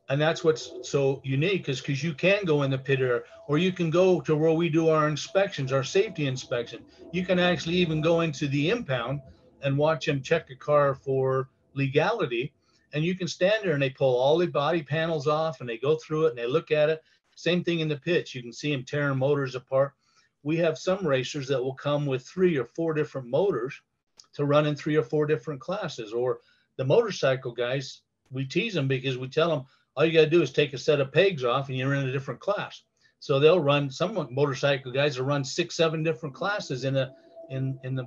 and 0.08 0.20
that's 0.20 0.42
what's 0.42 0.72
so 0.82 1.20
unique 1.22 1.68
is 1.68 1.80
because 1.80 2.02
you 2.02 2.12
can 2.12 2.44
go 2.44 2.64
in 2.64 2.70
the 2.70 2.78
pit 2.78 2.98
area 3.00 3.22
or 3.46 3.58
you 3.58 3.70
can 3.70 3.90
go 3.90 4.20
to 4.20 4.34
where 4.34 4.52
we 4.52 4.68
do 4.68 4.88
our 4.88 5.06
inspections 5.06 5.72
our 5.72 5.84
safety 5.84 6.26
inspection 6.26 6.82
you 7.12 7.24
can 7.24 7.38
actually 7.38 7.76
even 7.76 8.00
go 8.00 8.22
into 8.22 8.48
the 8.48 8.70
impound 8.70 9.20
and 9.62 9.78
watch 9.78 10.06
them 10.06 10.20
check 10.20 10.50
a 10.50 10.56
car 10.56 10.96
for 10.96 11.48
legality. 11.74 12.52
And 12.92 13.04
you 13.04 13.14
can 13.14 13.28
stand 13.28 13.62
there 13.62 13.74
and 13.74 13.82
they 13.82 13.90
pull 13.90 14.16
all 14.16 14.38
the 14.38 14.46
body 14.46 14.82
panels 14.82 15.26
off 15.26 15.60
and 15.60 15.68
they 15.68 15.78
go 15.78 15.96
through 15.96 16.26
it 16.26 16.30
and 16.30 16.38
they 16.38 16.46
look 16.46 16.70
at 16.70 16.88
it. 16.88 17.02
Same 17.36 17.62
thing 17.62 17.80
in 17.80 17.88
the 17.88 17.96
pits. 17.96 18.34
You 18.34 18.42
can 18.42 18.52
see 18.52 18.72
them 18.72 18.84
tearing 18.84 19.18
motors 19.18 19.54
apart. 19.54 19.92
We 20.42 20.56
have 20.56 20.78
some 20.78 21.06
racers 21.06 21.48
that 21.48 21.62
will 21.62 21.74
come 21.74 22.06
with 22.06 22.26
three 22.26 22.56
or 22.56 22.64
four 22.64 22.94
different 22.94 23.28
motors 23.28 23.80
to 24.34 24.44
run 24.44 24.66
in 24.66 24.74
three 24.74 24.96
or 24.96 25.02
four 25.02 25.26
different 25.26 25.60
classes. 25.60 26.12
Or 26.12 26.40
the 26.76 26.84
motorcycle 26.84 27.52
guys, 27.52 28.02
we 28.30 28.44
tease 28.44 28.74
them 28.74 28.88
because 28.88 29.18
we 29.18 29.28
tell 29.28 29.50
them 29.50 29.66
all 29.96 30.04
you 30.04 30.12
got 30.12 30.24
to 30.24 30.30
do 30.30 30.42
is 30.42 30.52
take 30.52 30.72
a 30.72 30.78
set 30.78 31.00
of 31.00 31.12
pegs 31.12 31.44
off 31.44 31.68
and 31.68 31.76
you're 31.76 31.94
in 31.94 32.08
a 32.08 32.12
different 32.12 32.40
class. 32.40 32.82
So 33.18 33.38
they'll 33.38 33.60
run 33.60 33.90
some 33.90 34.28
motorcycle 34.30 34.92
guys 34.92 35.18
will 35.18 35.26
run 35.26 35.44
six, 35.44 35.76
seven 35.76 36.02
different 36.02 36.34
classes 36.34 36.84
in 36.84 36.96
a 36.96 37.12
in 37.50 37.78
in 37.84 37.94
the 37.94 38.06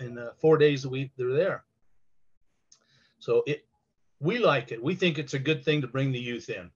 in 0.00 0.14
the 0.14 0.32
four 0.40 0.56
days 0.56 0.84
a 0.84 0.88
week 0.88 1.10
they're 1.16 1.32
there. 1.32 1.64
So 3.18 3.42
it, 3.46 3.64
we 4.20 4.38
like 4.38 4.72
it. 4.72 4.82
We 4.82 4.94
think 4.94 5.18
it's 5.18 5.34
a 5.34 5.38
good 5.38 5.64
thing 5.64 5.80
to 5.82 5.86
bring 5.86 6.12
the 6.12 6.18
youth 6.18 6.48
in. 6.48 6.70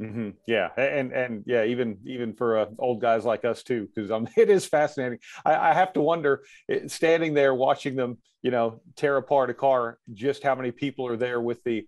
Mm-hmm. 0.00 0.30
Yeah, 0.46 0.68
and 0.76 1.12
and 1.12 1.42
yeah, 1.44 1.64
even 1.64 1.98
even 2.06 2.32
for 2.32 2.58
uh, 2.58 2.66
old 2.78 3.00
guys 3.00 3.24
like 3.24 3.44
us 3.44 3.64
too, 3.64 3.88
because 3.92 4.12
um, 4.12 4.28
it 4.36 4.48
is 4.48 4.64
fascinating. 4.64 5.18
I, 5.44 5.70
I 5.70 5.74
have 5.74 5.92
to 5.94 6.00
wonder, 6.00 6.44
it, 6.68 6.90
standing 6.90 7.34
there 7.34 7.52
watching 7.54 7.96
them, 7.96 8.18
you 8.42 8.52
know, 8.52 8.80
tear 8.94 9.16
apart 9.16 9.50
a 9.50 9.54
car, 9.54 9.98
just 10.14 10.44
how 10.44 10.54
many 10.54 10.70
people 10.70 11.04
are 11.08 11.16
there 11.16 11.40
with 11.40 11.64
the, 11.64 11.84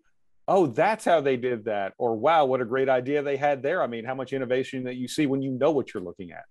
oh, 0.49 0.67
that's 0.67 1.05
how 1.05 1.21
they 1.21 1.37
did 1.37 1.65
that, 1.67 1.93
or 1.99 2.17
wow, 2.17 2.45
what 2.47 2.61
a 2.61 2.65
great 2.65 2.89
idea 2.89 3.23
they 3.23 3.37
had 3.37 3.63
there. 3.63 3.81
I 3.81 3.87
mean, 3.87 4.05
how 4.05 4.17
much 4.17 4.33
innovation 4.33 4.83
that 4.85 4.97
you 4.97 5.07
see 5.07 5.27
when 5.27 5.41
you 5.41 5.53
know 5.53 5.71
what 5.71 5.95
you're 5.95 6.03
looking 6.03 6.33
at. 6.33 6.45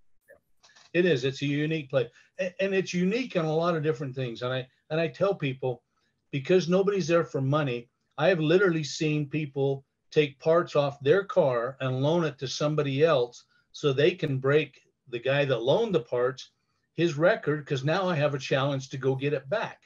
It 0.94 1.06
is. 1.06 1.24
It's 1.24 1.42
a 1.42 1.46
unique 1.46 1.90
place, 1.90 2.08
and, 2.40 2.54
and 2.62 2.74
it's 2.74 2.94
unique 2.94 3.36
in 3.36 3.46
a 3.46 3.54
lot 3.54 3.76
of 3.76 3.84
different 3.84 4.16
things. 4.16 4.42
And 4.42 4.54
I 4.54 4.68
and 4.90 5.00
I 5.00 5.08
tell 5.08 5.36
people 5.36 5.84
because 6.32 6.70
nobody's 6.70 7.08
there 7.08 7.26
for 7.26 7.42
money, 7.42 7.90
I 8.18 8.28
have 8.28 8.40
literally 8.40 8.84
seen 8.84 9.30
people 9.30 9.86
take 10.12 10.40
parts 10.40 10.76
off 10.76 11.00
their 11.02 11.24
car 11.24 11.78
and 11.80 12.02
loan 12.02 12.24
it 12.24 12.38
to 12.40 12.48
somebody 12.48 13.04
else 13.04 13.46
so 13.72 13.94
they 13.94 14.12
can 14.12 14.40
break 14.40 14.82
the 15.10 15.20
guy 15.20 15.46
that 15.46 15.64
loaned 15.64 15.96
the 15.96 16.02
parts 16.02 16.52
his 16.96 17.18
record 17.18 17.64
because 17.64 17.86
now 17.86 18.10
I 18.10 18.16
have 18.16 18.34
a 18.34 18.40
challenge 18.40 18.90
to 18.90 18.98
go 18.98 19.16
get 19.16 19.34
it 19.34 19.50
back. 19.50 19.80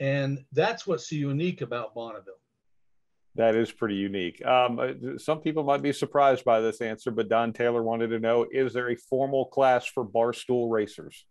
And 0.00 0.44
that's 0.52 0.86
what's 0.86 1.08
so 1.08 1.14
unique 1.14 1.60
about 1.60 1.94
Bonneville. 1.94 2.34
That 3.36 3.54
is 3.54 3.70
pretty 3.70 3.94
unique. 3.94 4.44
Um, 4.44 4.78
uh, 4.78 5.18
some 5.18 5.40
people 5.40 5.64
might 5.64 5.82
be 5.82 5.92
surprised 5.92 6.44
by 6.44 6.60
this 6.60 6.80
answer, 6.80 7.10
but 7.10 7.28
Don 7.28 7.52
Taylor 7.52 7.82
wanted 7.82 8.08
to 8.08 8.18
know 8.18 8.46
Is 8.50 8.72
there 8.72 8.90
a 8.90 8.96
formal 8.96 9.46
class 9.46 9.86
for 9.86 10.04
barstool 10.04 10.70
racers? 10.70 11.24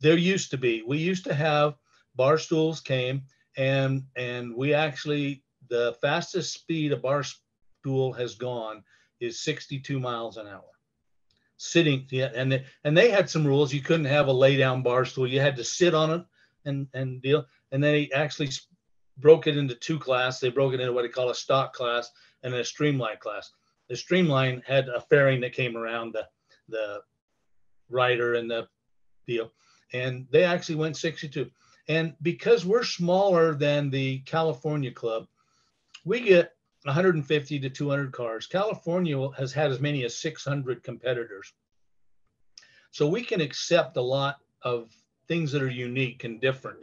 There 0.00 0.16
used 0.16 0.50
to 0.50 0.58
be. 0.58 0.82
We 0.86 0.98
used 0.98 1.24
to 1.24 1.34
have 1.34 1.74
barstools 2.18 2.82
came 2.82 3.22
and 3.56 4.02
and 4.16 4.54
we 4.54 4.74
actually 4.74 5.42
the 5.68 5.96
fastest 6.00 6.52
speed 6.52 6.92
a 6.92 6.96
bar 6.96 7.24
stool 7.24 8.12
has 8.12 8.34
gone 8.34 8.82
is 9.20 9.40
62 9.40 9.98
miles 9.98 10.36
an 10.36 10.46
hour. 10.46 10.62
Sitting 11.56 12.06
yeah 12.10 12.30
and 12.34 12.52
they, 12.52 12.64
and 12.84 12.96
they 12.96 13.10
had 13.10 13.30
some 13.30 13.46
rules. 13.46 13.72
You 13.72 13.80
couldn't 13.80 14.06
have 14.06 14.28
a 14.28 14.32
lay 14.32 14.56
down 14.56 14.82
bar 14.82 15.04
stool. 15.04 15.26
You 15.26 15.40
had 15.40 15.56
to 15.56 15.64
sit 15.64 15.94
on 15.94 16.10
it 16.10 16.24
and 16.64 16.86
and 16.94 17.22
deal 17.22 17.46
and 17.72 17.82
they 17.82 18.10
actually 18.14 18.50
broke 19.18 19.46
it 19.46 19.56
into 19.56 19.74
two 19.74 19.98
class. 19.98 20.38
They 20.38 20.50
broke 20.50 20.74
it 20.74 20.80
into 20.80 20.92
what 20.92 21.02
they 21.02 21.08
call 21.08 21.30
a 21.30 21.34
stock 21.34 21.72
class 21.72 22.10
and 22.42 22.54
a 22.54 22.64
streamline 22.64 23.18
class. 23.18 23.50
The 23.88 23.96
streamline 23.96 24.62
had 24.66 24.88
a 24.88 25.00
fairing 25.00 25.40
that 25.40 25.54
came 25.54 25.76
around 25.76 26.14
the 26.14 26.26
the 26.68 27.00
rider 27.88 28.34
and 28.34 28.50
the 28.50 28.68
deal 29.26 29.52
and 29.92 30.26
they 30.30 30.44
actually 30.44 30.74
went 30.74 30.96
62 30.96 31.50
and 31.88 32.14
because 32.22 32.64
we're 32.64 32.84
smaller 32.84 33.54
than 33.54 33.90
the 33.90 34.18
California 34.20 34.90
club, 34.90 35.26
we 36.04 36.20
get 36.20 36.52
150 36.84 37.60
to 37.60 37.70
200 37.70 38.12
cars. 38.12 38.46
California 38.46 39.28
has 39.36 39.52
had 39.52 39.70
as 39.70 39.80
many 39.80 40.04
as 40.04 40.16
600 40.16 40.82
competitors. 40.82 41.52
So 42.90 43.06
we 43.06 43.22
can 43.22 43.40
accept 43.40 43.96
a 43.96 44.02
lot 44.02 44.36
of 44.62 44.90
things 45.28 45.52
that 45.52 45.62
are 45.62 45.70
unique 45.70 46.24
and 46.24 46.40
different. 46.40 46.78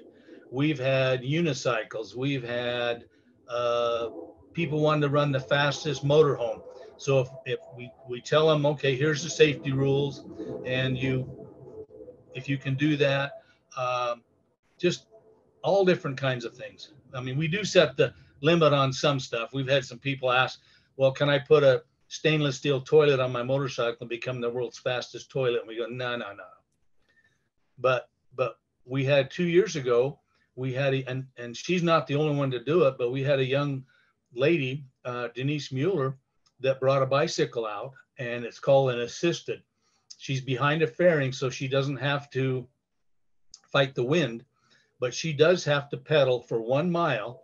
We've 0.52 0.80
had 0.80 1.24
unicycles, 1.24 2.16
we've 2.16 2.44
had 2.44 3.06
uh, 3.50 4.10
people 4.54 4.82
wanting 4.82 5.02
to 5.02 5.10
run 5.10 5.32
the 5.32 5.40
fastest 5.40 6.06
motorhome. 6.06 6.62
So 6.98 7.20
if, 7.20 7.30
if 7.46 7.60
we, 7.76 7.92
we 8.08 8.22
tell 8.22 8.48
them, 8.48 8.66
okay, 8.68 8.96
here's 8.96 9.24
the 9.24 9.30
safety 9.30 9.72
rules, 9.72 10.26
and 10.66 10.98
you, 10.98 11.28
if 12.36 12.48
you 12.48 12.58
can 12.58 12.76
do 12.76 12.96
that, 12.98 13.32
um, 13.76 14.22
just 14.84 15.06
all 15.64 15.86
different 15.86 16.18
kinds 16.18 16.44
of 16.44 16.54
things. 16.58 16.92
I 17.14 17.22
mean, 17.22 17.38
we 17.38 17.48
do 17.48 17.64
set 17.64 17.96
the 17.96 18.14
limit 18.42 18.74
on 18.74 18.92
some 18.92 19.18
stuff. 19.18 19.54
We've 19.54 19.70
had 19.76 19.86
some 19.86 19.98
people 19.98 20.30
ask, 20.30 20.60
well, 20.98 21.14
can 21.14 21.30
I 21.30 21.40
put 21.40 21.64
a 21.64 21.84
stainless 22.10 22.58
steel 22.58 22.82
toilet 22.82 23.22
on 23.22 23.32
my 23.32 23.44
motorcycle 23.44 23.96
and 24.02 24.10
become 24.10 24.42
the 24.42 24.50
world's 24.50 24.78
fastest 24.78 25.32
toilet? 25.32 25.62
And 25.62 25.70
we 25.70 25.78
go, 25.78 25.86
no, 25.88 26.18
no, 26.18 26.34
no. 26.34 26.52
But 27.78 28.10
but 28.36 28.58
we 28.86 29.06
had 29.06 29.32
two 29.32 29.46
years 29.46 29.78
ago, 29.78 30.20
we 30.56 30.74
had 30.74 30.94
a, 30.94 31.06
and 31.10 31.28
and 31.38 31.56
she's 31.56 31.82
not 31.82 32.06
the 32.06 32.16
only 32.16 32.36
one 32.36 32.52
to 32.52 32.62
do 32.62 32.84
it, 32.84 32.96
but 32.98 33.12
we 33.12 33.24
had 33.24 33.40
a 33.40 33.46
young 33.46 33.86
lady, 34.34 34.84
uh, 35.06 35.30
Denise 35.34 35.72
Mueller, 35.72 36.18
that 36.60 36.82
brought 36.82 37.02
a 37.02 37.06
bicycle 37.20 37.66
out, 37.66 37.94
and 38.18 38.44
it's 38.44 38.60
called 38.60 38.92
an 38.92 39.00
assisted. 39.00 39.64
She's 40.18 40.42
behind 40.42 40.82
a 40.82 40.88
fairing, 40.88 41.32
so 41.32 41.50
she 41.50 41.70
doesn't 41.70 41.98
have 41.98 42.30
to 42.32 42.68
fight 43.72 43.96
the 43.96 44.04
wind, 44.04 44.44
but 45.04 45.14
she 45.14 45.34
does 45.34 45.66
have 45.66 45.90
to 45.90 45.98
pedal 45.98 46.40
for 46.40 46.62
one 46.62 46.90
mile 46.90 47.44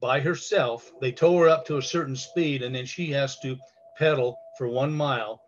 by 0.00 0.20
herself. 0.20 0.92
They 1.00 1.12
tow 1.12 1.34
her 1.38 1.48
up 1.48 1.64
to 1.64 1.78
a 1.78 1.82
certain 1.82 2.14
speed, 2.14 2.62
and 2.62 2.74
then 2.74 2.84
she 2.84 3.10
has 3.12 3.40
to 3.40 3.56
pedal 3.96 4.36
for 4.58 4.68
one 4.68 4.92
mile, 4.92 5.40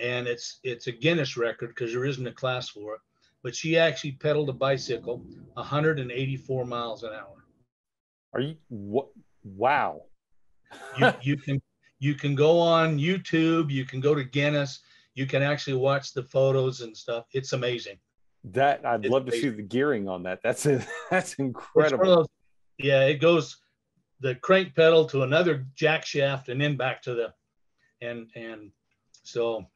and 0.00 0.26
it's 0.26 0.58
it's 0.64 0.88
a 0.88 0.90
Guinness 0.90 1.36
record 1.36 1.68
because 1.68 1.92
there 1.92 2.04
isn't 2.04 2.26
a 2.26 2.32
class 2.32 2.68
for 2.68 2.96
it. 2.96 3.00
But 3.44 3.54
she 3.54 3.78
actually 3.78 4.18
pedaled 4.18 4.48
a 4.48 4.52
bicycle 4.52 5.24
184 5.52 6.64
miles 6.64 7.04
an 7.04 7.10
hour. 7.12 7.44
Are 8.32 8.40
you 8.40 8.56
what? 8.68 9.06
Wow. 9.44 10.06
you, 10.98 11.12
you 11.22 11.36
can 11.36 11.62
you 12.00 12.16
can 12.16 12.34
go 12.34 12.58
on 12.58 12.98
YouTube. 12.98 13.70
You 13.70 13.84
can 13.84 14.00
go 14.00 14.16
to 14.16 14.24
Guinness. 14.24 14.80
You 15.14 15.26
can 15.26 15.44
actually 15.44 15.76
watch 15.76 16.12
the 16.12 16.24
photos 16.24 16.80
and 16.80 16.96
stuff. 16.96 17.26
It's 17.32 17.52
amazing. 17.52 18.00
That 18.44 18.84
I'd 18.84 19.04
it's 19.04 19.12
love 19.12 19.22
amazing. 19.22 19.40
to 19.40 19.50
see 19.50 19.56
the 19.56 19.62
gearing 19.62 20.08
on 20.08 20.24
that. 20.24 20.40
That's 20.42 20.66
a, 20.66 20.84
that's 21.10 21.34
incredible. 21.34 22.04
Those, 22.04 22.26
yeah, 22.78 23.04
it 23.04 23.20
goes 23.20 23.58
the 24.20 24.34
crank 24.36 24.74
pedal 24.74 25.06
to 25.06 25.22
another 25.22 25.66
jack 25.74 26.04
shaft 26.04 26.48
and 26.48 26.60
then 26.60 26.76
back 26.76 27.02
to 27.02 27.14
the 27.14 27.34
and 28.00 28.28
and 28.34 28.70
so 29.22 29.66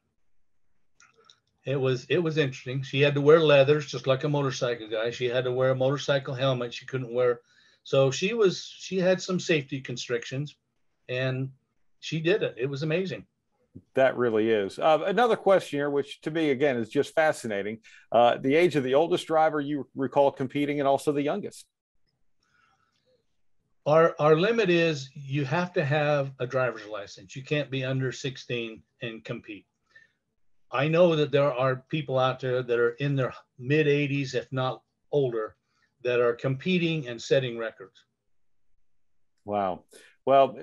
it 1.64 1.76
was 1.76 2.06
it 2.08 2.18
was 2.18 2.38
interesting. 2.38 2.82
She 2.82 3.00
had 3.00 3.14
to 3.14 3.20
wear 3.20 3.40
leathers 3.40 3.86
just 3.86 4.06
like 4.06 4.24
a 4.24 4.28
motorcycle 4.28 4.88
guy. 4.88 5.10
She 5.10 5.26
had 5.26 5.44
to 5.44 5.52
wear 5.52 5.70
a 5.70 5.76
motorcycle 5.76 6.34
helmet. 6.34 6.74
She 6.74 6.86
couldn't 6.86 7.14
wear 7.14 7.40
so 7.86 8.10
she 8.10 8.34
was 8.34 8.64
she 8.64 8.98
had 8.98 9.22
some 9.22 9.38
safety 9.38 9.80
constrictions 9.80 10.56
and 11.08 11.50
she 12.00 12.20
did 12.20 12.42
it. 12.42 12.56
It 12.58 12.66
was 12.66 12.82
amazing. 12.82 13.26
That 13.94 14.16
really 14.16 14.50
is. 14.50 14.78
Uh, 14.78 15.00
another 15.06 15.36
question 15.36 15.78
here, 15.78 15.90
which 15.90 16.20
to 16.22 16.30
me 16.30 16.50
again 16.50 16.76
is 16.76 16.88
just 16.88 17.14
fascinating. 17.14 17.78
Uh, 18.12 18.36
the 18.38 18.54
age 18.54 18.76
of 18.76 18.84
the 18.84 18.94
oldest 18.94 19.26
driver 19.26 19.60
you 19.60 19.88
recall 19.94 20.30
competing, 20.30 20.80
and 20.80 20.88
also 20.88 21.12
the 21.12 21.22
youngest. 21.22 21.66
Our 23.86 24.16
our 24.18 24.36
limit 24.36 24.68
is 24.68 25.10
you 25.14 25.44
have 25.44 25.72
to 25.74 25.84
have 25.84 26.32
a 26.40 26.46
driver's 26.46 26.86
license. 26.86 27.36
You 27.36 27.44
can't 27.44 27.70
be 27.70 27.84
under 27.84 28.10
16 28.10 28.82
and 29.02 29.24
compete. 29.24 29.66
I 30.72 30.88
know 30.88 31.14
that 31.14 31.30
there 31.30 31.52
are 31.52 31.84
people 31.88 32.18
out 32.18 32.40
there 32.40 32.62
that 32.62 32.78
are 32.78 32.90
in 32.94 33.14
their 33.14 33.32
mid 33.58 33.86
80s, 33.86 34.34
if 34.34 34.50
not 34.52 34.82
older, 35.12 35.54
that 36.02 36.20
are 36.20 36.34
competing 36.34 37.06
and 37.06 37.20
setting 37.20 37.56
records. 37.56 38.04
Wow. 39.44 39.84
Well, 40.26 40.58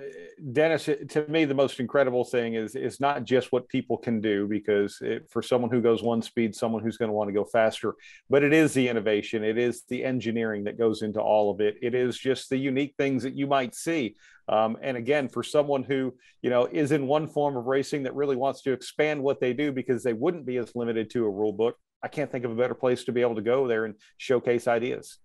Dennis, 0.52 0.89
to 1.10 1.26
me, 1.30 1.45
the 1.45 1.54
most 1.54 1.80
incredible 1.80 2.26
thing 2.26 2.56
is 2.56 2.76
is 2.76 2.99
not 2.99 3.23
just 3.23 3.54
what 3.54 3.69
people 3.69 3.97
can 3.97 4.19
do, 4.19 4.45
because 4.45 4.97
it, 4.99 5.30
for 5.30 5.41
someone 5.41 5.71
who 5.71 5.82
goes 5.82 6.04
one 6.04 6.21
speed, 6.21 6.54
someone 6.54 6.84
who's 6.84 6.97
going 6.97 7.08
to 7.08 7.13
want 7.13 7.30
to 7.30 7.34
go 7.34 7.45
faster, 7.45 7.95
but 8.30 8.43
it 8.43 8.52
is 8.52 8.73
the 8.73 8.89
innovation, 8.89 9.41
it 9.41 9.58
is 9.58 9.84
the 9.88 10.04
engineering 10.04 10.65
that 10.65 10.78
goes 10.78 11.02
into 11.02 11.21
all 11.21 11.49
of 11.49 11.62
it. 11.62 11.78
It 11.82 11.95
is 11.95 12.17
just 12.17 12.49
the 12.49 12.58
unique 12.58 12.95
things 12.97 13.23
that 13.23 13.36
you 13.36 13.47
might 13.47 13.73
see. 13.73 14.15
Um, 14.49 14.76
and 14.82 14.97
again, 14.97 15.30
for 15.30 15.43
someone 15.43 15.84
who 15.84 16.13
you 16.41 16.49
know 16.49 16.65
is 16.65 16.91
in 16.91 17.08
one 17.08 17.30
form 17.30 17.56
of 17.56 17.65
racing 17.65 18.04
that 18.04 18.15
really 18.15 18.36
wants 18.36 18.63
to 18.63 18.73
expand 18.73 19.23
what 19.23 19.39
they 19.39 19.54
do, 19.54 19.71
because 19.71 20.04
they 20.04 20.12
wouldn't 20.12 20.45
be 20.45 20.58
as 20.58 20.76
limited 20.76 21.10
to 21.12 21.26
a 21.26 21.30
rule 21.30 21.54
book, 21.54 21.78
I 22.04 22.10
can't 22.10 22.30
think 22.30 22.43
of 22.43 22.52
a 22.52 22.56
better 22.56 22.76
place 22.76 23.06
to 23.06 23.13
be 23.13 23.21
able 23.21 23.36
to 23.36 23.41
go 23.41 23.65
there 23.65 23.86
and 23.86 23.95
showcase 24.17 24.67
ideas 24.67 25.19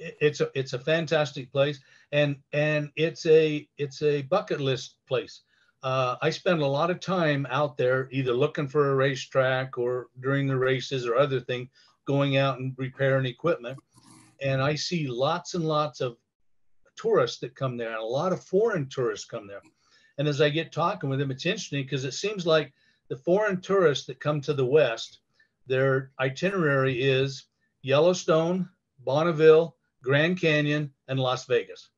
it's 0.00 0.40
a 0.40 0.50
it's 0.54 0.72
a 0.72 0.78
fantastic 0.78 1.52
place. 1.52 1.80
And 2.12 2.36
and 2.52 2.90
it's 2.96 3.26
a 3.26 3.68
it's 3.78 4.02
a 4.02 4.22
bucket 4.22 4.60
list 4.60 4.96
place. 5.06 5.42
Uh, 5.82 6.16
i 6.20 6.28
spend 6.28 6.60
a 6.60 6.66
lot 6.66 6.90
of 6.90 7.00
time 7.00 7.46
out 7.50 7.78
there 7.78 8.06
either 8.10 8.34
looking 8.34 8.68
for 8.68 8.90
a 8.90 8.94
racetrack 8.94 9.78
or 9.78 10.08
during 10.20 10.46
the 10.46 10.56
races 10.56 11.06
or 11.06 11.16
other 11.16 11.40
thing 11.40 11.70
going 12.04 12.36
out 12.36 12.58
and 12.58 12.74
repairing 12.76 13.26
equipment. 13.26 13.78
And 14.42 14.62
i 14.62 14.74
see 14.74 15.06
lots 15.06 15.54
and 15.54 15.64
lots 15.64 16.00
of 16.00 16.16
tourists 16.96 17.38
that 17.40 17.54
come 17.54 17.76
there 17.76 17.90
and 17.90 17.98
a 17.98 18.04
lot 18.04 18.32
of 18.32 18.44
foreign 18.44 18.88
tourists 18.88 19.26
come 19.26 19.46
there. 19.46 19.62
And 20.18 20.28
as 20.28 20.40
i 20.40 20.50
get 20.50 20.72
talking 20.72 21.08
with 21.08 21.18
them 21.18 21.30
it's 21.30 21.46
interesting 21.46 21.82
because 21.82 22.04
it 22.04 22.14
seems 22.14 22.46
like 22.46 22.72
the 23.08 23.16
foreign 23.16 23.60
tourists 23.60 24.06
that 24.06 24.20
come 24.20 24.40
to 24.42 24.52
the 24.52 24.66
west 24.66 25.20
their 25.66 26.10
itinerary 26.20 27.00
is 27.00 27.46
yellowstone 27.82 28.68
bonneville 29.04 29.76
Grand 30.02 30.40
Canyon, 30.40 30.92
and 31.08 31.18
Las 31.18 31.46
Vegas. 31.46 31.90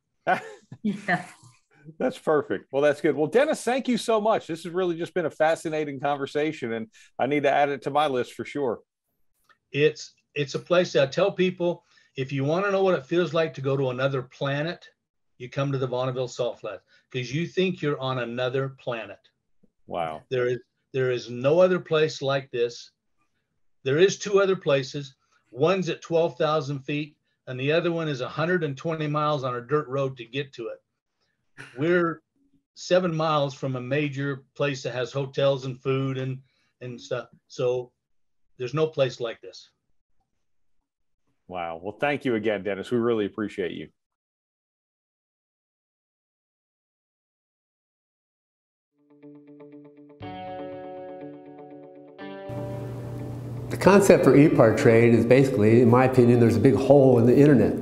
yeah. 0.83 1.25
That's 1.99 2.19
perfect. 2.19 2.67
Well, 2.71 2.81
that's 2.81 3.01
good. 3.01 3.17
Well, 3.17 3.27
Dennis, 3.27 3.65
thank 3.65 3.89
you 3.89 3.99
so 3.99 4.21
much. 4.21 4.47
This 4.47 4.63
has 4.63 4.73
really 4.73 4.97
just 4.97 5.15
been 5.15 5.27
a 5.27 5.31
fascinating 5.31 5.99
conversation, 5.99 6.75
and 6.75 6.87
I 7.19 7.27
need 7.27 7.43
to 7.43 7.51
add 7.51 7.71
it 7.71 7.83
to 7.83 7.91
my 7.91 8.07
list 8.07 8.35
for 8.35 8.45
sure. 8.45 8.79
It's 9.73 10.15
it's 10.37 10.55
a 10.55 10.61
place 10.61 10.93
that 10.93 11.03
I 11.03 11.07
tell 11.11 11.33
people 11.33 11.83
if 12.17 12.31
you 12.31 12.45
want 12.45 12.65
to 12.65 12.71
know 12.71 12.83
what 12.83 12.95
it 12.95 13.07
feels 13.07 13.35
like 13.35 13.55
to 13.55 13.61
go 13.61 13.77
to 13.77 13.91
another 13.91 14.23
planet, 14.23 14.87
you 15.39 15.49
come 15.49 15.73
to 15.73 15.79
the 15.79 15.89
Bonneville 15.89 16.29
Salt 16.29 16.61
Flats 16.61 16.83
because 17.11 17.35
you 17.35 17.47
think 17.47 17.83
you're 17.83 17.99
on 17.99 18.21
another 18.21 18.69
planet. 18.69 19.19
Wow. 19.87 20.23
There 20.31 20.47
is 20.47 20.59
there 20.93 21.11
is 21.11 21.31
no 21.31 21.61
other 21.61 21.81
place 21.81 22.21
like 22.21 22.51
this. 22.51 22.91
There 23.83 23.99
is 23.99 24.19
two 24.19 24.41
other 24.41 24.57
places. 24.57 25.17
One's 25.51 25.89
at 25.89 26.03
12,000 26.03 26.81
feet 26.81 27.17
and 27.47 27.59
the 27.59 27.73
other 27.73 27.93
one 27.93 28.09
is 28.09 28.21
120 28.21 29.07
miles 29.07 29.45
on 29.45 29.57
a 29.57 29.61
dirt 29.61 29.89
road 29.89 30.17
to 30.17 30.25
get 30.25 30.53
to 30.55 30.69
it. 30.69 30.79
We're 31.77 32.23
seven 32.75 33.15
miles 33.15 33.55
from 33.55 33.77
a 33.77 33.81
major 33.81 34.45
place 34.57 34.83
that 34.83 34.95
has 34.95 35.13
hotels 35.13 35.65
and 35.65 35.81
food 35.83 36.19
and 36.19 36.39
and 36.81 37.01
stuff. 37.01 37.29
So 37.47 37.93
there's 38.59 38.75
no 38.75 38.87
place 38.87 39.21
like 39.21 39.41
this. 39.41 39.71
Wow. 41.49 41.81
Well, 41.83 41.97
thank 42.01 42.25
you 42.25 42.35
again, 42.35 42.63
Dennis. 42.63 42.91
We 42.91 42.99
really 42.99 43.27
appreciate 43.27 43.73
you. 43.73 43.89
Concept 53.83 54.23
for 54.23 54.33
ePartrade 54.35 55.13
is 55.13 55.27
basically, 55.27 55.83
in 55.83 55.91
my 55.91 56.05
opinion, 56.05 56.39
there's 56.39 56.57
a 56.57 56.61
big 56.61 56.77
hole 56.77 57.19
in 57.19 57.27
the 57.27 57.37
internet. 57.37 57.75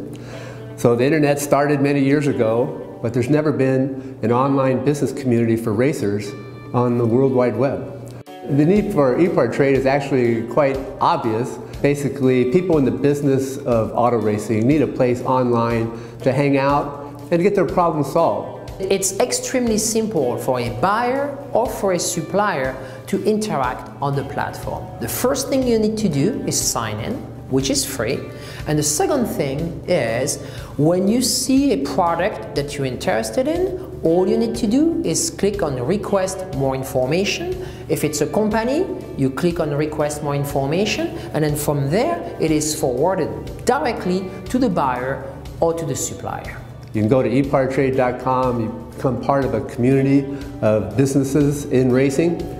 So 0.77 0.97
the 0.97 1.05
internet 1.05 1.39
started 1.39 1.83
many 1.83 2.03
years 2.03 2.27
ago, 2.27 2.99
but 3.03 3.13
there's 3.13 3.29
never 3.29 3.53
been 3.53 4.19
an 4.23 4.33
online 4.33 4.83
business 4.83 5.13
community 5.13 5.57
for 5.57 5.75
racers 5.75 6.33
on 6.73 6.97
the 6.97 7.05
World 7.05 7.35
Wide 7.35 7.55
Web. 7.55 8.25
The 8.25 8.65
need 8.65 8.95
for 8.95 9.19
ePartrade 9.19 9.75
is 9.75 9.85
actually 9.85 10.47
quite 10.47 10.79
obvious. 11.03 11.59
Basically, 11.83 12.51
people 12.51 12.79
in 12.79 12.87
the 12.87 12.91
business 12.91 13.59
of 13.59 13.93
auto 13.93 14.17
racing 14.17 14.67
need 14.67 14.81
a 14.81 14.87
place 14.87 15.21
online 15.21 16.01
to 16.21 16.33
hang 16.33 16.57
out 16.57 17.21
and 17.31 17.43
get 17.43 17.55
their 17.55 17.67
problems 17.67 18.11
solved. 18.11 18.73
It's 18.81 19.21
extremely 19.21 19.77
simple 19.77 20.39
for 20.39 20.59
a 20.61 20.71
buyer 20.81 21.37
or 21.53 21.69
for 21.69 21.93
a 21.93 21.99
supplier 21.99 22.75
to 23.11 23.21
interact 23.25 23.91
on 24.01 24.15
the 24.15 24.23
platform. 24.23 24.87
The 25.01 25.09
first 25.09 25.49
thing 25.49 25.67
you 25.67 25.81
need 25.81 25.99
to 25.99 26.09
do 26.09 26.45
is 26.47 26.61
sign 26.61 27.01
in, 27.01 27.15
which 27.51 27.69
is 27.69 27.85
free. 27.85 28.21
And 28.69 28.79
the 28.79 28.85
second 28.85 29.27
thing 29.27 29.83
is 29.89 30.41
when 30.77 31.09
you 31.09 31.21
see 31.21 31.73
a 31.73 31.79
product 31.79 32.55
that 32.55 32.77
you're 32.77 32.87
interested 32.87 33.49
in, 33.49 34.01
all 34.05 34.29
you 34.29 34.39
need 34.39 34.55
to 34.57 34.69
do 34.69 35.03
is 35.05 35.29
click 35.29 35.61
on 35.61 35.75
request 35.85 36.39
more 36.55 36.77
information. 36.77 37.67
If 37.89 38.05
it's 38.05 38.21
a 38.21 38.29
company, 38.29 38.87
you 39.19 39.29
click 39.29 39.59
on 39.59 39.75
request 39.75 40.23
more 40.23 40.37
information 40.37 41.09
and 41.35 41.43
then 41.43 41.57
from 41.57 41.91
there 41.91 42.17
it 42.41 42.53
is 42.53 42.79
forwarded 42.79 43.65
directly 43.65 44.31
to 44.51 44.59
the 44.59 44.71
buyer 44.71 45.27
or 45.59 45.75
to 45.75 45.85
the 45.85 45.97
supplier. 45.97 46.57
You 46.95 47.03
can 47.03 47.09
go 47.09 47.23
to 47.23 47.29
ePartrade.com, 47.29 48.61
you 48.61 48.93
become 48.95 49.21
part 49.21 49.45
of 49.45 49.55
a 49.55 49.63
community 49.63 50.25
of 50.63 50.97
businesses 50.97 51.65
in 51.67 51.91
racing, 51.91 52.60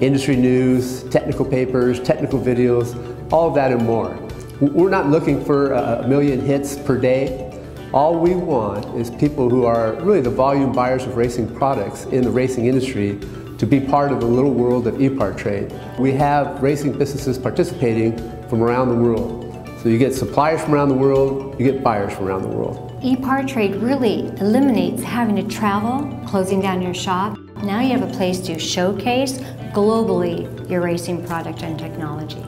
industry 0.00 0.36
news, 0.36 1.02
technical 1.04 1.44
papers, 1.44 2.00
technical 2.00 2.40
videos, 2.40 2.94
all 3.32 3.48
of 3.48 3.54
that 3.54 3.72
and 3.72 3.84
more. 3.84 4.16
We're 4.60 4.90
not 4.90 5.08
looking 5.08 5.44
for 5.44 5.72
a 5.72 6.06
million 6.06 6.40
hits 6.40 6.76
per 6.76 6.98
day. 6.98 7.44
All 7.92 8.18
we 8.18 8.34
want 8.34 8.84
is 8.96 9.10
people 9.10 9.48
who 9.48 9.64
are 9.64 9.94
really 10.02 10.20
the 10.20 10.30
volume 10.30 10.72
buyers 10.72 11.04
of 11.04 11.16
racing 11.16 11.54
products 11.54 12.04
in 12.06 12.22
the 12.22 12.30
racing 12.30 12.66
industry 12.66 13.18
to 13.58 13.66
be 13.66 13.80
part 13.80 14.12
of 14.12 14.20
the 14.20 14.26
little 14.26 14.52
world 14.52 14.86
of 14.86 14.94
ePartrade. 14.94 15.98
We 15.98 16.12
have 16.12 16.62
racing 16.62 16.98
businesses 16.98 17.38
participating 17.38 18.16
from 18.48 18.62
around 18.62 18.88
the 18.88 18.94
world. 18.94 19.44
So 19.82 19.88
you 19.88 19.98
get 19.98 20.14
suppliers 20.14 20.60
from 20.60 20.74
around 20.74 20.88
the 20.88 20.96
world, 20.96 21.58
you 21.58 21.70
get 21.70 21.82
buyers 21.82 22.12
from 22.12 22.26
around 22.26 22.42
the 22.42 22.48
world. 22.48 23.00
ePartrade 23.00 23.80
really 23.80 24.26
eliminates 24.40 25.02
having 25.02 25.36
to 25.36 25.44
travel, 25.44 26.08
closing 26.26 26.60
down 26.60 26.82
your 26.82 26.94
shop. 26.94 27.38
Now 27.62 27.80
you 27.80 27.96
have 27.96 28.02
a 28.02 28.12
place 28.12 28.40
to 28.40 28.58
showcase 28.58 29.40
globally 29.72 30.68
your 30.68 30.80
racing 30.80 31.26
product 31.26 31.62
and 31.62 31.78
technology. 31.78 32.44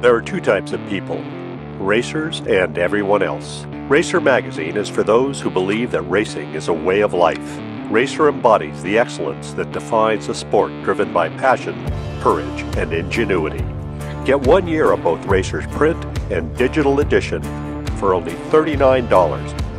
There 0.00 0.14
are 0.14 0.22
two 0.22 0.40
types 0.40 0.72
of 0.72 0.80
people 0.88 1.22
racers 1.78 2.40
and 2.40 2.76
everyone 2.76 3.22
else. 3.22 3.64
Racer 3.88 4.20
Magazine 4.20 4.76
is 4.76 4.88
for 4.88 5.02
those 5.02 5.40
who 5.40 5.50
believe 5.50 5.90
that 5.92 6.02
racing 6.02 6.54
is 6.54 6.68
a 6.68 6.72
way 6.72 7.00
of 7.00 7.14
life. 7.14 7.58
Racer 7.90 8.28
embodies 8.28 8.82
the 8.82 8.98
excellence 8.98 9.52
that 9.54 9.72
defines 9.72 10.28
a 10.28 10.34
sport 10.34 10.70
driven 10.82 11.12
by 11.12 11.28
passion, 11.30 11.74
courage, 12.20 12.60
and 12.76 12.92
ingenuity. 12.92 13.64
Get 14.24 14.40
one 14.40 14.68
year 14.68 14.92
of 14.92 15.02
both 15.02 15.24
Racer's 15.26 15.66
print 15.68 16.04
and 16.30 16.54
digital 16.56 17.00
edition 17.00 17.42
for 17.96 18.12
only 18.12 18.32
$39 18.50 19.08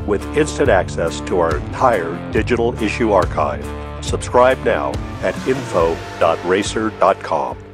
with 0.09 0.25
instant 0.35 0.69
access 0.69 1.21
to 1.21 1.39
our 1.39 1.57
entire 1.57 2.31
digital 2.31 2.73
issue 2.83 3.11
archive. 3.11 3.63
Subscribe 4.03 4.57
now 4.65 4.91
at 5.21 5.35
info.racer.com. 5.47 7.68